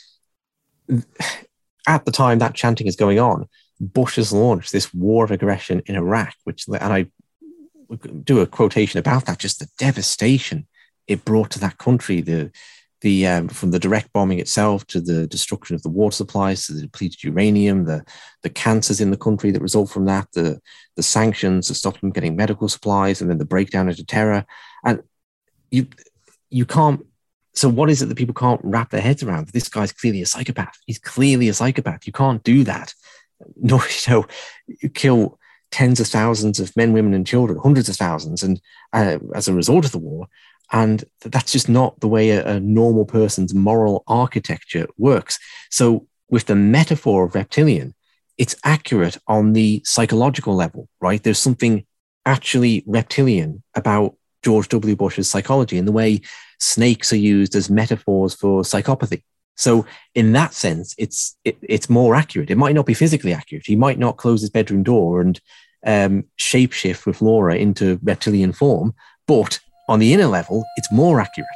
[1.88, 3.48] at the time that chanting is going on,
[3.82, 7.08] Bush has launched this war of aggression in Iraq, which, and I
[8.24, 10.68] do a quotation about that, just the devastation
[11.08, 12.52] it brought to that country, the
[13.02, 16.74] the um, from the direct bombing itself to the destruction of the water supplies to
[16.74, 18.06] the depleted uranium, the
[18.44, 20.62] the cancers in the country that result from that, the
[20.96, 24.46] the sanctions to stop them getting medical supplies, and then the breakdown into terror,
[24.86, 25.02] and
[25.72, 25.88] you
[26.52, 27.04] you can't
[27.54, 29.48] so what is it that people can't wrap their heads around?
[29.50, 30.78] This guy's clearly a psychopath.
[30.86, 32.06] He's clearly a psychopath.
[32.08, 32.94] You can't do that.
[33.56, 34.26] Nor, you know,
[34.94, 35.40] kill
[35.72, 38.62] tens of thousands of men, women, and children, hundreds of thousands, and
[38.94, 40.28] uh, as a result of the war.
[40.74, 45.38] And that's just not the way a, a normal person's moral architecture works.
[45.70, 47.94] So, with the metaphor of reptilian,
[48.38, 51.22] it's accurate on the psychological level, right?
[51.22, 51.86] There's something
[52.26, 54.96] actually reptilian about George W.
[54.96, 56.22] Bush's psychology and the way
[56.60, 59.24] snakes are used as metaphors for psychopathy.
[59.62, 62.50] So in that sense, it's it, it's more accurate.
[62.50, 63.68] It might not be physically accurate.
[63.68, 65.40] He might not close his bedroom door and
[65.86, 68.96] um, shapeshift with Laura into reptilian form,
[69.28, 71.48] but on the inner level, it's more accurate.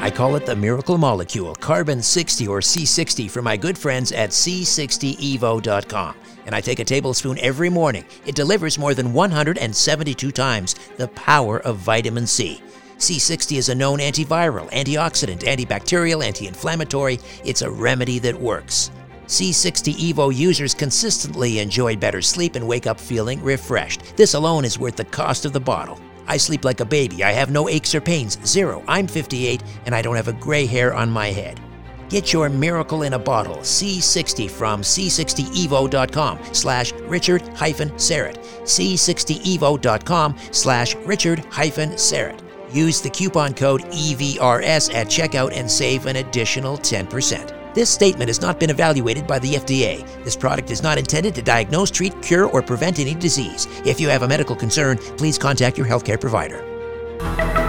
[0.00, 4.30] I call it the miracle molecule, carbon 60 or C60 for my good friends at
[4.30, 6.14] C60evo.com.
[6.48, 8.06] And I take a tablespoon every morning.
[8.24, 12.62] It delivers more than 172 times the power of vitamin C.
[12.96, 17.18] C60 is a known antiviral, antioxidant, antibacterial, anti inflammatory.
[17.44, 18.90] It's a remedy that works.
[19.26, 24.16] C60 Evo users consistently enjoy better sleep and wake up feeling refreshed.
[24.16, 26.00] This alone is worth the cost of the bottle.
[26.26, 27.22] I sleep like a baby.
[27.24, 28.38] I have no aches or pains.
[28.46, 28.82] Zero.
[28.88, 31.60] I'm 58 and I don't have a gray hair on my head.
[32.08, 38.38] Get your miracle in a bottle, C60 from c60evo.com slash Richard hyphen Syrett.
[38.62, 42.40] C60evo.com slash Richard hyphen Syrett.
[42.72, 47.74] Use the coupon code EVRS at checkout and save an additional 10%.
[47.74, 50.04] This statement has not been evaluated by the FDA.
[50.24, 53.68] This product is not intended to diagnose, treat, cure, or prevent any disease.
[53.84, 56.64] If you have a medical concern, please contact your healthcare provider.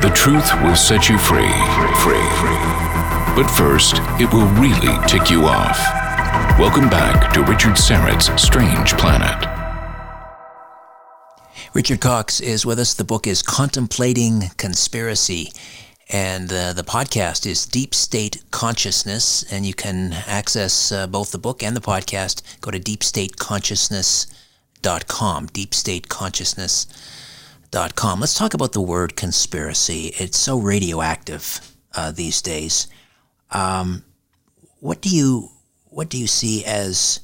[0.02, 1.52] The truth will set you free.
[1.96, 2.30] free.
[2.40, 2.89] Free.
[3.40, 5.80] But first, it will really tick you off.
[6.60, 9.48] Welcome back to Richard Syrett's Strange Planet.
[11.74, 12.94] Richard Cox is with us.
[12.94, 15.54] The book is Contemplating Conspiracy.
[16.10, 21.38] And uh, the podcast is Deep State Consciousness, and you can access uh, both the
[21.38, 22.42] book and the podcast.
[22.60, 28.20] Go to deepstateconsciousness.com, deepstateconsciousness.com.
[28.20, 30.08] Let's talk about the word conspiracy.
[30.18, 32.88] It's so radioactive uh, these days.
[33.52, 34.04] Um,
[34.80, 35.50] what do you
[35.86, 37.20] what do you see as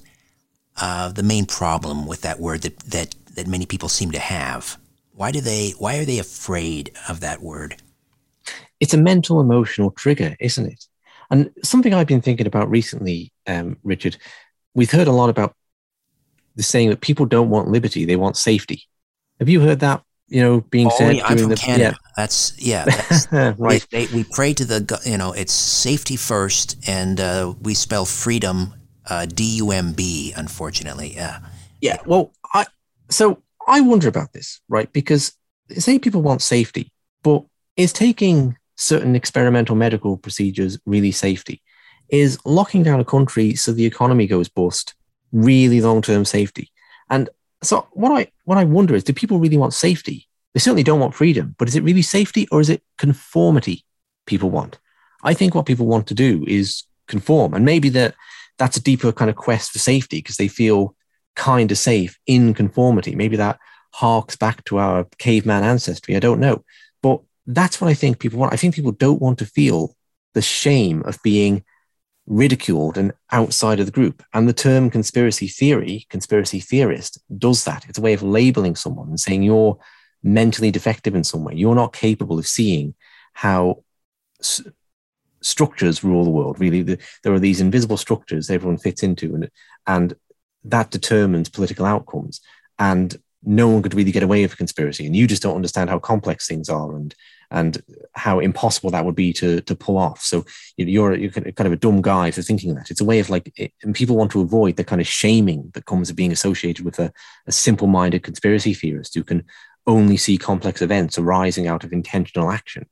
[0.81, 4.77] uh, the main problem with that word that, that that many people seem to have?
[5.13, 7.81] Why do they why are they afraid of that word?
[8.79, 10.85] it's a mental emotional trigger, isn't it?
[11.31, 14.17] And something I've been thinking about recently, um, Richard,
[14.73, 15.55] we've heard a lot about
[16.55, 18.83] the saying that people don't want liberty, they want safety.
[19.39, 20.03] Have you heard that?
[20.27, 21.17] You know, being oh, said.
[21.17, 21.97] Yeah, I'm from the, Canada.
[21.99, 22.04] Yeah.
[22.15, 22.85] That's yeah.
[23.31, 23.85] That's, right.
[23.91, 28.05] They, they, we pray to the you know it's safety first, and uh, we spell
[28.05, 28.73] freedom
[29.09, 30.33] uh, D U M B.
[30.35, 31.39] Unfortunately, yeah.
[31.81, 31.97] Yeah.
[32.05, 32.65] Well, I
[33.09, 34.91] so I wonder about this, right?
[34.93, 35.33] Because
[35.71, 36.91] say people want safety,
[37.23, 37.43] but
[37.75, 41.61] is taking certain experimental medical procedures really safety?
[42.09, 44.93] Is locking down a country so the economy goes bust
[45.31, 46.71] really long term safety?
[47.09, 47.29] And
[47.63, 50.27] so what I what I wonder is, do people really want safety?
[50.55, 53.83] They certainly don't want freedom, but is it really safety or is it conformity
[54.25, 54.79] people want?
[55.21, 58.15] I think what people want to do is conform, and maybe that
[58.57, 60.95] that's a deeper kind of quest for safety because they feel
[61.35, 63.15] kind of safe in conformity.
[63.15, 63.59] Maybe that
[63.91, 66.15] harks back to our caveman ancestry.
[66.15, 66.63] I don't know,
[67.03, 68.53] but that's what I think people want.
[68.53, 69.93] I think people don't want to feel
[70.35, 71.65] the shame of being
[72.27, 74.23] ridiculed and outside of the group.
[74.33, 77.85] And the term conspiracy theory, conspiracy theorist, does that.
[77.89, 79.77] It's a way of labeling someone and saying you're
[80.25, 81.53] mentally defective in some way.
[81.53, 82.95] You're not capable of seeing
[83.33, 83.83] how
[84.41, 84.63] s-
[85.41, 86.59] structures rule the world.
[86.59, 89.49] Really, the, there are these invisible structures everyone fits into, and
[89.85, 90.15] and
[90.63, 92.41] that determines political outcomes.
[92.79, 93.15] And
[93.47, 95.05] no one could really get away with a conspiracy.
[95.05, 97.13] And you just don't understand how complex things are and
[97.51, 97.83] and
[98.13, 100.21] how impossible that would be to to pull off.
[100.21, 100.43] So
[100.77, 102.89] you're you're kind of a dumb guy for thinking that.
[102.89, 105.69] It's a way of like, it, and people want to avoid the kind of shaming
[105.75, 107.13] that comes of being associated with a,
[107.45, 109.43] a simple-minded conspiracy theorist who can
[109.87, 112.85] only see complex events arising out of intentional action.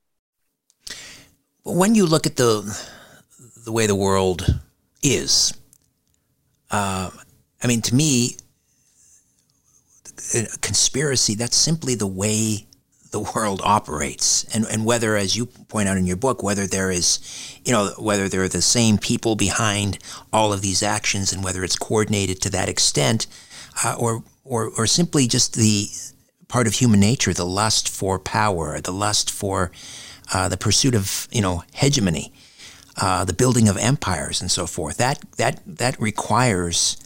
[1.63, 2.89] When you look at the
[3.65, 4.59] the way the world
[5.01, 5.53] is,
[6.69, 7.09] uh,
[7.61, 8.35] I mean, to me,
[10.35, 12.67] a conspiracy, that's simply the way
[13.11, 14.43] the world operates.
[14.55, 17.19] And, and whether, as you point out in your book, whether there is,
[17.63, 19.99] you know, whether there are the same people behind
[20.33, 23.27] all of these actions and whether it's coordinated to that extent,
[23.85, 25.87] uh, or, or, or simply just the
[26.47, 29.71] part of human nature, the lust for power, the lust for
[30.33, 32.33] uh, the pursuit of, you know, hegemony,
[33.01, 34.97] uh, the building of empires and so forth.
[34.97, 36.97] That, that, that requires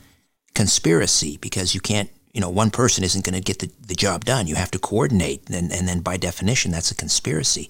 [0.54, 4.24] conspiracy because you can't you know, one person isn't going to get the, the job
[4.24, 4.46] done.
[4.46, 7.68] You have to coordinate, and, and then by definition, that's a conspiracy.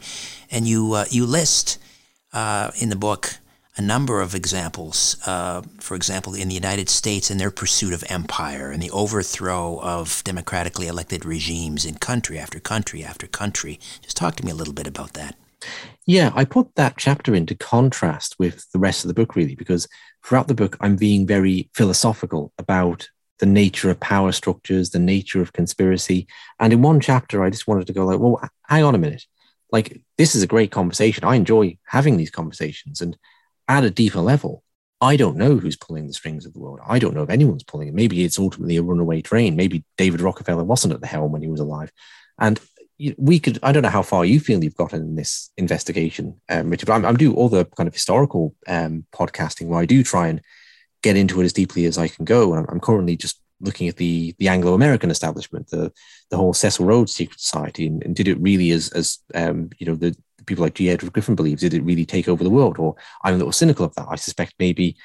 [0.52, 1.78] And you uh, you list
[2.34, 3.38] uh, in the book
[3.78, 5.18] a number of examples.
[5.26, 9.80] Uh, for example, in the United States, in their pursuit of empire and the overthrow
[9.82, 13.80] of democratically elected regimes in country after country after country.
[14.02, 15.36] Just talk to me a little bit about that.
[16.06, 19.88] Yeah, I put that chapter into contrast with the rest of the book, really, because
[20.24, 23.08] throughout the book, I'm being very philosophical about
[23.40, 26.28] the nature of power structures, the nature of conspiracy.
[26.60, 29.26] And in one chapter, I just wanted to go like, well, hang on a minute.
[29.72, 31.24] Like, this is a great conversation.
[31.24, 33.02] I enjoy having these conversations.
[33.02, 33.18] And
[33.68, 34.64] at a deeper level,
[35.00, 36.80] I don't know who's pulling the strings of the world.
[36.88, 37.94] I don't know if anyone's pulling it.
[37.94, 39.56] Maybe it's ultimately a runaway train.
[39.56, 41.92] Maybe David Rockefeller wasn't at the helm when he was alive.
[42.40, 42.60] And
[43.18, 46.72] we could, I don't know how far you feel you've gotten in this investigation, um,
[46.72, 50.04] Richard, but I'm, I'm do all the kind of historical um, podcasting where I do
[50.04, 50.42] try and
[51.04, 52.54] get into it as deeply as I can go.
[52.54, 55.92] And I'm, currently just looking at the the Anglo American establishment, the
[56.32, 59.86] the whole Cecil Rhodes secret society, and, and did it really as as um, you
[59.86, 60.16] know the
[60.48, 60.90] people like G.
[60.90, 62.80] Edward Griffin believes, did it really take over the world?
[62.80, 64.08] Or I'm a little cynical of that.
[64.10, 64.98] I suspect maybe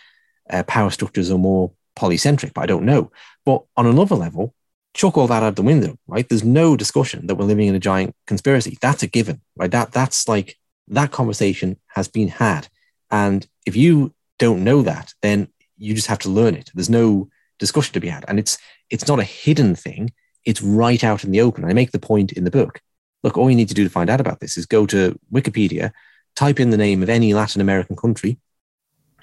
[0.49, 3.13] uh, power structures are more polycentric, but I don't know.
[3.45, 4.55] But on another level,
[4.95, 6.27] chuck all that out the window, right?
[6.27, 8.79] There's no discussion that we're living in a giant conspiracy.
[8.81, 9.71] That's a given, right?
[9.71, 10.57] That that's like
[10.89, 12.69] that conversation has been had,
[13.11, 16.71] and if you don't know that, then you just have to learn it.
[16.75, 17.29] There's no
[17.59, 18.25] discussion to be had.
[18.29, 18.59] And it's
[18.91, 20.13] it's not a hidden thing.
[20.45, 21.65] It's right out in the open.
[21.65, 22.81] I make the point in the book.
[23.23, 25.93] Look, all you need to do to find out about this is go to Wikipedia,
[26.35, 28.39] type in the name of any Latin American country.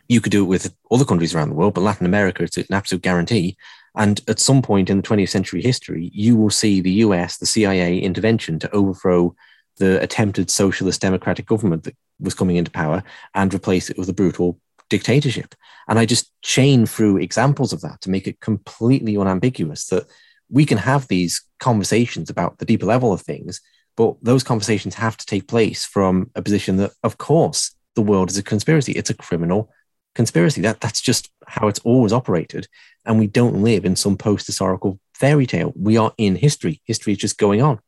[0.08, 2.66] You could do it with other countries around the world, but Latin America, it's an
[2.72, 3.58] absolute guarantee.
[3.96, 7.46] And at some point in the 20th century history, you will see the US, the
[7.46, 9.36] CIA intervention to overthrow
[9.78, 14.14] the attempted socialist democratic government that was coming into power and replace it with a
[14.14, 14.60] brutal
[14.90, 15.56] dictatorship.
[15.88, 20.08] And I just chain through examples of that to make it completely unambiguous that
[20.50, 23.62] we can have these conversations about the deeper level of things,
[24.00, 28.30] but those conversations have to take place from a position that, of course, the world
[28.30, 28.94] is a conspiracy.
[28.94, 29.70] It's a criminal
[30.16, 30.62] conspiracy.
[30.62, 32.70] That that's just how it's always operated.
[33.06, 35.74] And we don't live in some post-historical fairy tale.
[35.76, 36.80] We are in history.
[36.86, 37.82] History is just going on.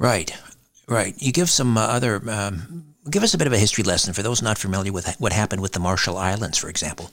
[0.00, 0.36] Right,
[0.88, 1.14] right.
[1.18, 4.22] You give some uh, other um, give us a bit of a history lesson for
[4.24, 7.12] those not familiar with what happened with the Marshall Islands, for example.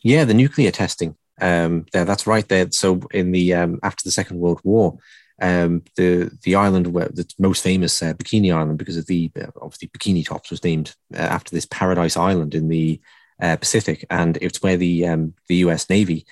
[0.00, 1.14] Yeah, the nuclear testing.
[1.40, 2.48] Um, yeah, that's right.
[2.48, 2.72] There.
[2.72, 4.98] So in the um, after the Second World War,
[5.40, 9.46] um, the the island where the most famous uh, Bikini Island, because of the uh,
[9.60, 13.00] obviously Bikini Tops was named uh, after this paradise island in the
[13.40, 15.88] uh, Pacific, and it's where the um, the U.S.
[15.88, 16.26] Navy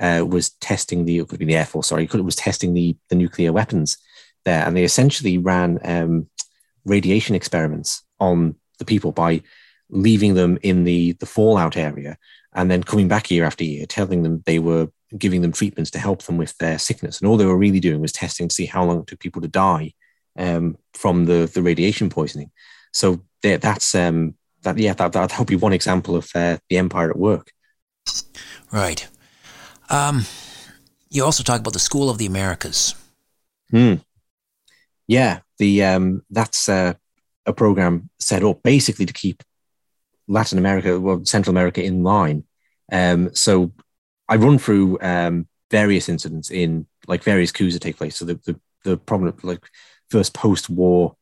[0.00, 2.96] uh, was testing the it could be the Air Force, sorry, it was testing the
[3.08, 3.98] the nuclear weapons
[4.44, 6.28] there, and they essentially ran um,
[6.84, 9.42] radiation experiments on the people by
[9.90, 12.16] leaving them in the the fallout area
[12.54, 15.98] and then coming back year after year telling them they were giving them treatments to
[15.98, 17.20] help them with their sickness.
[17.20, 19.42] And all they were really doing was testing to see how long it took people
[19.42, 19.92] to die
[20.38, 22.50] um, from the the radiation poisoning.
[22.92, 27.18] So that's um, that yeah that that'll be one example of uh, the empire at
[27.18, 27.52] work.
[28.72, 29.06] Right.
[29.88, 30.24] Um,
[31.10, 32.94] you also talk about the school of the americas.
[33.70, 33.94] Hmm.
[35.08, 36.94] yeah the um, that's uh,
[37.46, 39.42] a program set up basically to keep
[40.28, 42.44] Latin America, well, Central America in line.
[42.92, 43.72] Um, so
[44.28, 48.16] I run through um, various incidents in like various coups that take place.
[48.16, 49.64] So the the, the prominent like
[50.10, 51.16] first post-war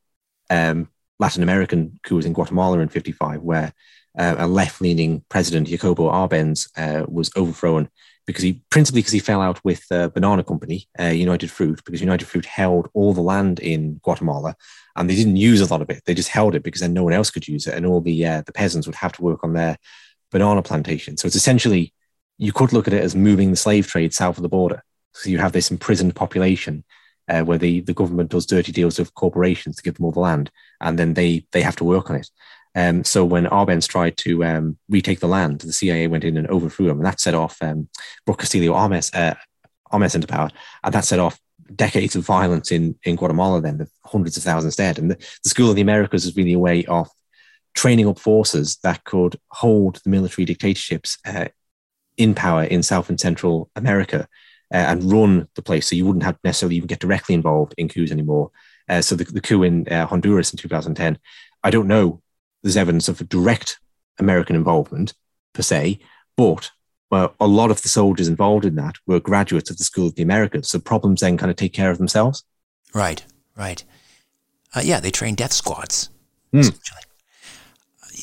[0.51, 0.89] um,
[1.19, 3.73] Latin American coup was in Guatemala in '55, where
[4.19, 7.89] uh, a left-leaning president, Jacobo Arbenz, uh, was overthrown
[8.27, 12.01] because he principally because he fell out with the banana company, uh, United Fruit, because
[12.01, 14.57] United Fruit held all the land in Guatemala
[14.97, 16.03] and they didn't use a lot of it.
[16.05, 18.27] They just held it because then no one else could use it, and all the
[18.27, 19.77] uh, the peasants would have to work on their
[20.31, 21.17] banana plantation.
[21.17, 21.93] So it's essentially
[22.39, 24.83] you could look at it as moving the slave trade south of the border.
[25.13, 26.85] So you have this imprisoned population
[27.29, 30.21] uh, where the, the government does dirty deals with corporations to give them all the
[30.21, 32.29] land, and then they they have to work on it.
[32.75, 36.49] Um, so when Arbenz tried to um, retake the land, the CIA went in and
[36.49, 37.89] overthrew him, and that set off um,
[38.27, 39.35] Brook Castillo Armas, uh,
[39.91, 40.51] Armas into power,
[40.83, 41.39] and that set off
[41.75, 43.61] decades of violence in, in Guatemala.
[43.61, 46.49] Then, the hundreds of thousands dead, and the, the School of the Americas has been
[46.49, 47.09] a way of
[47.75, 51.47] training up forces that could hold the military dictatorships uh,
[52.17, 54.29] in power in South and Central America
[54.73, 55.89] uh, and run the place.
[55.89, 58.51] So you wouldn't have necessarily even get directly involved in coups anymore.
[58.89, 61.19] Uh, so the, the coup in uh, Honduras in 2010,
[61.63, 62.21] I don't know.
[62.63, 63.79] There's evidence of direct
[64.19, 65.15] American involvement
[65.53, 66.01] per se,
[66.37, 66.71] but
[67.11, 70.15] well, a lot of the soldiers involved in that were graduates of the School of
[70.17, 70.69] the Americas.
[70.69, 72.43] So problems then kind of take care of themselves.
[72.93, 73.25] Right,
[73.57, 73.85] right.
[74.75, 76.09] Uh, yeah, they train death squads.
[76.53, 76.77] Mm.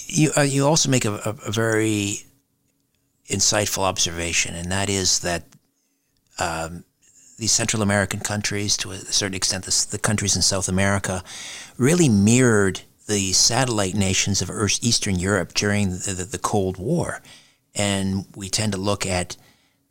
[0.07, 2.25] You, uh, you also make a, a, a very
[3.27, 5.43] insightful observation, and that is that
[6.39, 6.83] um,
[7.37, 11.23] these Central American countries, to a certain extent, the, the, countries in South America,
[11.77, 14.49] really mirrored the satellite nations of
[14.81, 17.21] Eastern Europe during the, the, the Cold War.
[17.75, 19.37] And we tend to look at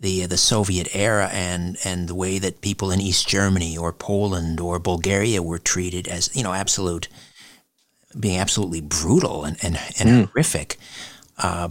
[0.01, 4.59] the the Soviet era and and the way that people in East Germany or Poland
[4.59, 7.09] or Bulgaria were treated as you know absolute
[8.19, 10.31] being absolutely brutal and and, and mm.
[10.31, 10.79] horrific.
[11.39, 11.69] Uh,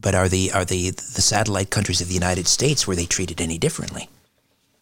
[0.00, 3.40] but are the are the the satellite countries of the United States were they treated
[3.40, 4.08] any differently?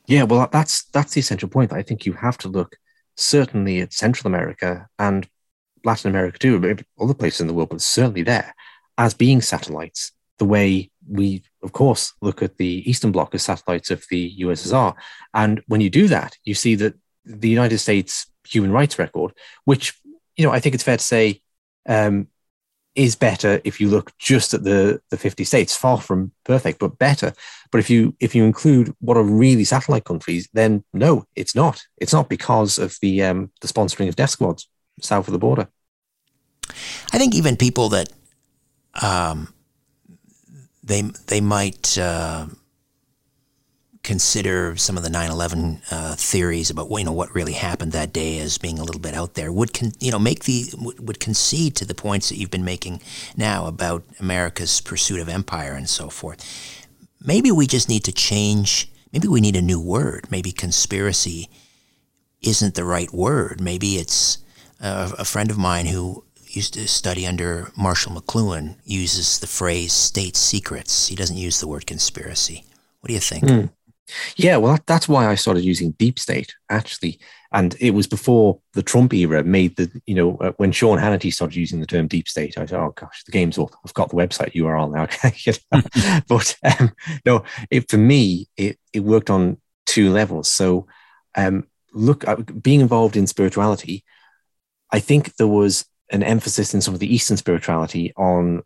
[0.06, 1.72] Yeah, well, that's that's the essential point.
[1.72, 2.76] I think you have to look
[3.16, 5.28] certainly at Central America and
[5.84, 8.54] Latin America too, other places in the world, but certainly there
[8.96, 10.12] as being satellites.
[10.38, 14.94] The way we, of course, look at the Eastern Bloc as satellites of the USSR,
[15.34, 16.94] and when you do that, you see that
[17.24, 19.32] the United States human rights record,
[19.64, 19.98] which
[20.36, 21.42] you know, I think it's fair to say
[21.88, 22.28] um,
[22.98, 26.98] is better if you look just at the the 50 states far from perfect but
[26.98, 27.32] better.
[27.70, 31.82] But if you if you include what are really satellite countries then no it's not.
[31.98, 34.68] It's not because of the um the sponsoring of death squads
[35.00, 35.68] south of the border.
[37.12, 38.12] I think even people that
[39.00, 39.54] um
[40.82, 42.46] they they might uh,
[44.08, 48.38] consider some of the 9/11 uh, theories about you know what really happened that day
[48.38, 51.76] as being a little bit out there would con- you know make the would concede
[51.76, 53.02] to the points that you've been making
[53.36, 56.40] now about America's pursuit of empire and so forth.
[57.22, 58.90] Maybe we just need to change.
[59.12, 60.30] Maybe we need a new word.
[60.30, 61.50] Maybe conspiracy
[62.40, 63.60] isn't the right word.
[63.60, 64.38] Maybe it's
[64.80, 69.92] uh, a friend of mine who used to study under Marshall McLuhan uses the phrase
[69.92, 71.08] state secrets.
[71.08, 72.64] He doesn't use the word conspiracy.
[73.00, 73.44] What do you think?
[73.44, 73.70] Mm.
[74.36, 77.18] Yeah, well, that, that's why I started using deep state actually,
[77.52, 81.32] and it was before the Trump era made the you know uh, when Sean Hannity
[81.32, 82.56] started using the term deep state.
[82.58, 83.70] I said, oh gosh, the game's up.
[83.84, 85.08] I've got the website URL now.
[86.28, 86.92] but um,
[87.24, 90.48] no, it, for me, it it worked on two levels.
[90.48, 90.86] So,
[91.36, 94.04] um, look, uh, being involved in spirituality,
[94.90, 98.62] I think there was an emphasis in some of the Eastern spirituality on.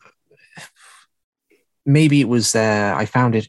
[1.85, 2.55] Maybe it was.
[2.55, 3.49] Uh, I found it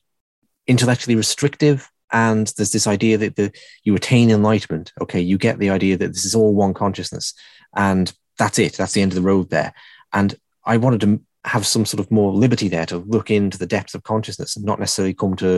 [0.67, 3.51] intellectually restrictive and there's this idea that the,
[3.83, 4.93] you attain enlightenment.
[5.01, 7.33] Okay you get the idea that this is all one consciousness
[7.75, 8.73] and that's it.
[8.73, 9.73] That's the end of the road there.
[10.13, 10.35] And
[10.65, 13.95] i wanted to have some sort of more liberty there to look into the depths
[13.95, 15.57] of consciousness and not necessarily come to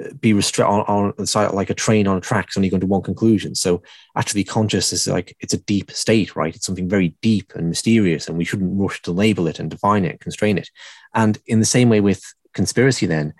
[0.00, 2.86] uh, be restricted on, on like a train on a track it's only going to
[2.86, 3.54] one conclusion.
[3.54, 3.82] So
[4.16, 6.56] actually consciousness is like it's a deep state right?
[6.56, 10.04] It's something very deep and mysterious and we shouldn't rush to label it and define
[10.04, 10.70] it constrain it.
[11.14, 12.24] And in the same way with
[12.54, 13.34] conspiracy then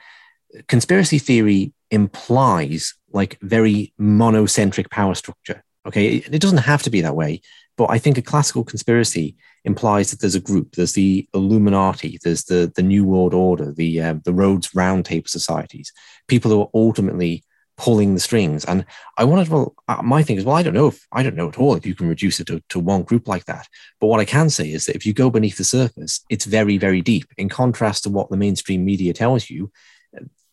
[0.69, 5.63] conspiracy theory implies like very monocentric power structure.
[5.87, 7.41] Okay, it, doesn't have to be that way,
[7.77, 10.77] but I think a classical conspiracy implies that there's a group.
[10.77, 12.19] There's the Illuminati.
[12.23, 13.73] There's the the New World Order.
[13.73, 15.93] The uh, the Rhodes Roundtable societies.
[16.29, 17.43] People who are ultimately
[17.77, 18.65] pulling the strings.
[18.65, 18.85] And
[19.19, 21.49] I wanted, well, uh, my thing is, well, I don't know if I don't know
[21.49, 23.67] at all if you can reduce it to, to one group like that.
[24.01, 26.79] But what I can say is that if you go beneath the surface, it's very,
[26.79, 27.27] very deep.
[27.37, 29.73] In contrast to what the mainstream media tells you,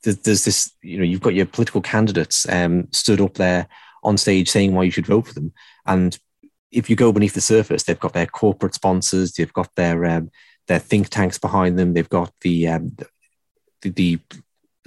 [0.03, 3.67] there's this, you know, you've got your political candidates um, stood up there
[4.03, 5.51] on stage saying why you should vote for them.
[5.85, 6.17] And
[6.71, 10.31] if you go beneath the surface, they've got their corporate sponsors, they've got their um,
[10.69, 12.95] their think tanks behind them, they've got the, um,
[13.81, 14.19] the, the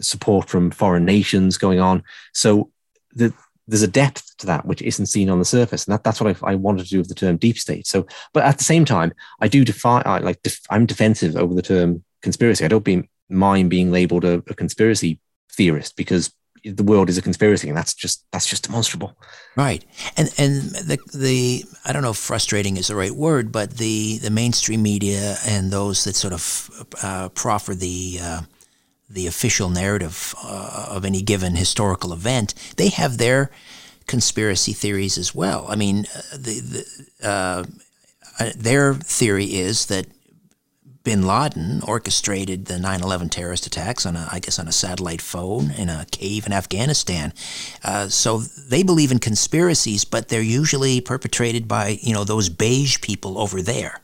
[0.01, 2.03] support from foreign nations going on.
[2.33, 2.71] So
[3.13, 3.35] the,
[3.67, 6.37] there's a depth to that which isn't seen on the surface, and that, that's what
[6.43, 7.87] I, I, wanted to do with the term deep state.
[7.87, 11.53] So, but at the same time, I do define I, like def, I'm defensive over
[11.53, 12.65] the term conspiracy.
[12.65, 15.21] I don't be, mind being labeled a, a conspiracy
[15.51, 16.33] theorist because
[16.65, 19.17] the world is a conspiracy and that's just that's just demonstrable
[19.57, 19.85] right
[20.17, 24.19] and and the the i don't know if frustrating is the right word but the
[24.19, 26.71] the mainstream media and those that sort of
[27.03, 28.41] uh, proffer the uh,
[29.13, 33.51] the official narrative uh, of any given historical event, they have their
[34.07, 35.67] conspiracy theories as well.
[35.69, 37.65] I mean, uh, the, the uh,
[38.41, 40.07] uh, their theory is that
[41.05, 45.71] bin Laden orchestrated the 9/11 terrorist attacks on a, I guess, on a satellite phone
[45.73, 47.33] in a cave in Afghanistan.
[47.85, 53.01] Uh, so they believe in conspiracies, but they're usually perpetrated by you know those beige
[53.01, 54.01] people over there.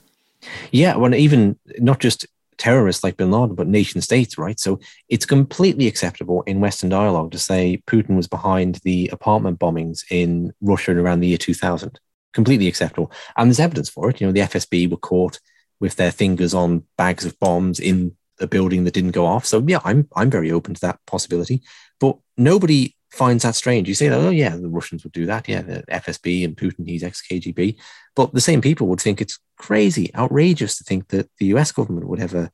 [0.71, 2.27] Yeah, well, even not just
[2.59, 4.59] terrorists like bin Laden, but nation states, right?
[4.59, 10.05] So it's completely acceptable in Western dialogue to say Putin was behind the apartment bombings
[10.11, 11.99] in Russia around the year 2000.
[12.35, 13.11] Completely acceptable.
[13.37, 14.21] And there's evidence for it.
[14.21, 15.39] You know, the FSB were caught
[15.81, 19.45] with their fingers on bags of bombs in a building that didn't go off.
[19.45, 21.63] So yeah, I'm I'm very open to that possibility.
[22.01, 23.89] But nobody finds that strange.
[23.89, 25.49] You say, oh yeah, the Russians would do that.
[25.49, 25.67] Yeah, mm.
[25.67, 27.77] the FSB and Putin, he's ex KGB.
[28.15, 32.09] But the same people would think it's crazy, outrageous to think that the US government
[32.09, 32.51] would ever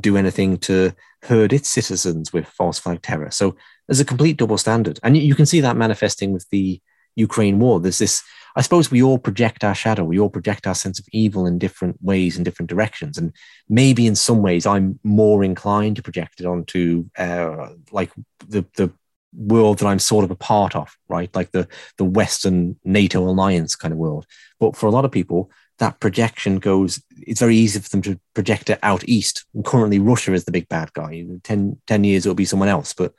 [0.00, 3.30] do anything to herd its citizens with false flag terror.
[3.30, 3.56] So
[3.86, 4.98] there's a complete double standard.
[5.02, 6.80] And you can see that manifesting with the
[7.16, 7.80] Ukraine war.
[7.80, 8.22] There's this
[8.56, 11.58] I suppose we all project our shadow, we all project our sense of evil in
[11.58, 13.18] different ways, in different directions.
[13.18, 13.32] And
[13.68, 18.10] maybe in some ways, I'm more inclined to project it onto uh, like
[18.48, 18.90] the, the
[19.34, 21.34] world that I'm sort of a part of, right?
[21.34, 24.26] Like the, the Western NATO alliance kind of world.
[24.58, 28.18] But for a lot of people, that projection goes, it's very easy for them to
[28.34, 29.44] project it out east.
[29.54, 31.12] And currently, Russia is the big bad guy.
[31.12, 32.92] In 10, 10 years, it'll be someone else.
[32.92, 33.14] But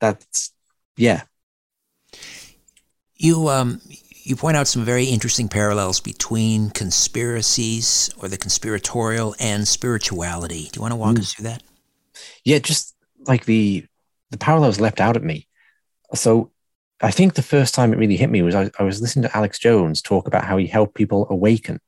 [0.00, 0.52] that's,
[0.96, 1.22] yeah.
[3.16, 3.80] You, um,
[4.28, 10.68] you point out some very interesting parallels between conspiracies or the conspiratorial and spirituality.
[10.70, 11.20] Do you want to walk mm.
[11.20, 11.62] us through that?
[12.44, 12.94] Yeah, just
[13.26, 13.86] like the
[14.30, 15.48] the parallels leapt out at me.
[16.14, 16.50] So
[17.00, 19.36] I think the first time it really hit me was I, I was listening to
[19.36, 21.80] Alex Jones talk about how he helped people awaken.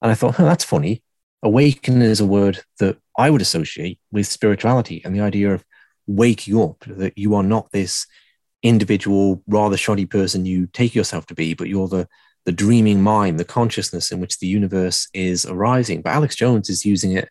[0.00, 1.02] And I thought, oh, that's funny.
[1.42, 5.64] Awaken is a word that I would associate with spirituality and the idea of
[6.06, 8.06] waking up, that you are not this
[8.68, 12.08] individual, rather shoddy person you take yourself to be, but you're the
[12.44, 16.00] the dreaming mind, the consciousness in which the universe is arising.
[16.00, 17.28] But Alex Jones is using it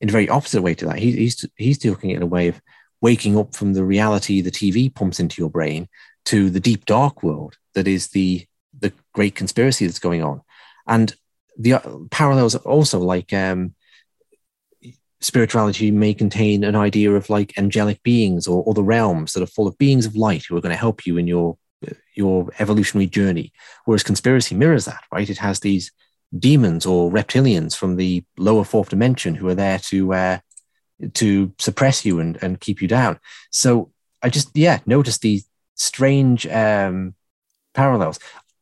[0.00, 0.98] in a very opposite way to that.
[0.98, 2.60] He, he's he's doing it in a way of
[3.00, 5.88] waking up from the reality the TV pumps into your brain
[6.26, 8.46] to the deep dark world that is the
[8.78, 10.40] the great conspiracy that's going on,
[10.86, 11.14] and
[11.58, 11.80] the uh,
[12.10, 13.74] parallels also like um,
[15.22, 19.66] spirituality may contain an idea of like angelic beings or other realms that are full
[19.66, 21.56] of beings of light who are going to help you in your
[22.14, 23.52] your evolutionary journey.
[23.86, 25.28] Whereas conspiracy mirrors that right?
[25.28, 25.90] It has these
[26.38, 30.38] demons or reptilians from the lower fourth dimension who are there to uh,
[31.14, 33.18] to suppress you and, and keep you down.
[33.50, 33.92] So
[34.22, 37.14] i just yeah noticed these strange um
[37.74, 38.18] parallels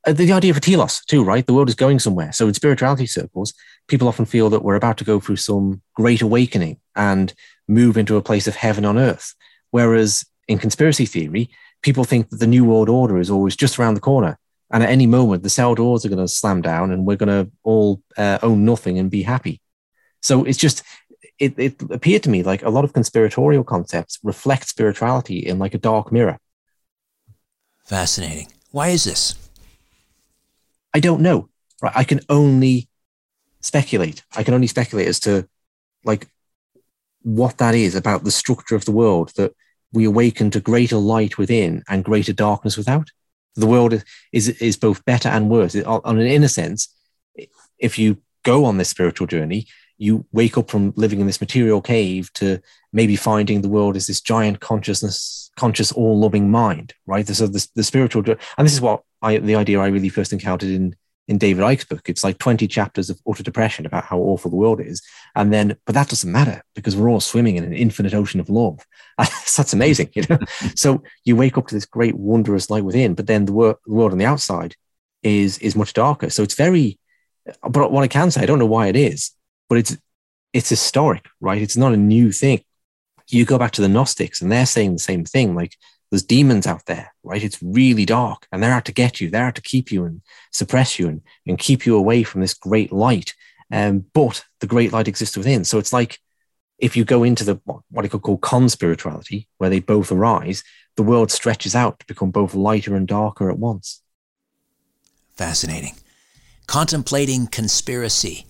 [0.07, 3.07] the idea of a telos too right the world is going somewhere so in spirituality
[3.07, 3.53] circles
[3.91, 7.35] people often feel that we're about to go through some great awakening and
[7.69, 9.35] move into a place of heaven on earth.
[9.71, 11.51] Whereas in conspiracy theory,
[11.83, 14.39] people think that the New World Order is always just around the corner.
[14.73, 17.45] And at any moment, the cell doors are going to slam down and we're going
[17.47, 19.61] to all uh, own nothing and be happy.
[20.23, 20.83] So it's just,
[21.39, 25.75] it, it appeared to me like a lot of conspiratorial concepts reflect spirituality in like
[25.75, 26.39] a dark mirror.
[27.85, 28.53] Fascinating.
[28.71, 29.40] Why is this?
[30.95, 31.49] I don't know.
[31.83, 31.93] Right.
[31.95, 32.89] I can only
[33.61, 34.23] speculate.
[34.37, 35.49] I can only speculate as to
[36.05, 36.29] like
[37.23, 39.55] what that is about the structure of the world that
[39.93, 43.11] we awaken to greater light within and greater darkness without.
[43.57, 45.75] The world is is both better and worse.
[45.77, 46.95] On an inner sense,
[47.79, 49.67] if you go on this spiritual journey,
[49.99, 52.61] you wake up from living in this material cave to
[52.93, 57.27] maybe finding the world as this giant consciousness, conscious, all-loving mind, right?
[57.29, 60.71] So the, the spiritual, and this is what I, the idea I really first encountered
[60.71, 60.95] in
[61.31, 62.09] in David Icke's book.
[62.09, 65.01] It's like 20 chapters of utter depression about how awful the world is.
[65.37, 68.51] And then, but that doesn't matter because we're all swimming in an infinite ocean of
[68.51, 68.85] love.
[69.17, 70.39] That's amazing, you know?
[70.75, 73.93] so you wake up to this great, wondrous light within, but then the, wor- the
[73.93, 74.75] world on the outside
[75.23, 76.31] is, is much darker.
[76.31, 76.99] So it's very,
[77.63, 79.31] but what I can say, I don't know why it is,
[79.69, 79.97] but it's,
[80.53, 81.63] it's historic, right?
[81.63, 82.65] It's not a new thing.
[83.29, 85.55] You go back to the Gnostics and they're saying the same thing.
[85.55, 85.77] Like
[86.11, 87.43] there's demons out there, right?
[87.43, 89.31] It's really dark and they're out to get you.
[89.31, 92.55] They're out to keep you and suppress you and, and keep you away from this
[92.55, 93.35] great light.
[93.71, 95.65] Um, but the great light exists within.
[95.65, 96.19] So it's like
[96.79, 100.65] if you go into the what I could call conspirituality, where they both arise,
[100.97, 104.03] the world stretches out to become both lighter and darker at once.
[105.37, 105.95] Fascinating.
[106.67, 108.47] Contemplating Conspiracy.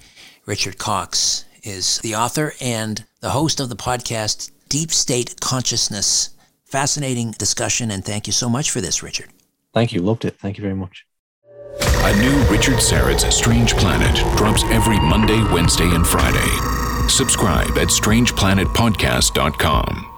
[0.47, 6.31] Richard Cox is the author and the host of the podcast Deep State Consciousness
[6.71, 9.31] Fascinating discussion, and thank you so much for this, Richard.
[9.75, 10.03] Thank you.
[10.03, 10.39] Loved it.
[10.39, 11.05] Thank you very much.
[11.81, 16.39] A new Richard Syrett's Strange Planet drops every Monday, Wednesday, and Friday.
[17.09, 20.10] Subscribe at strangeplanetpodcast.com.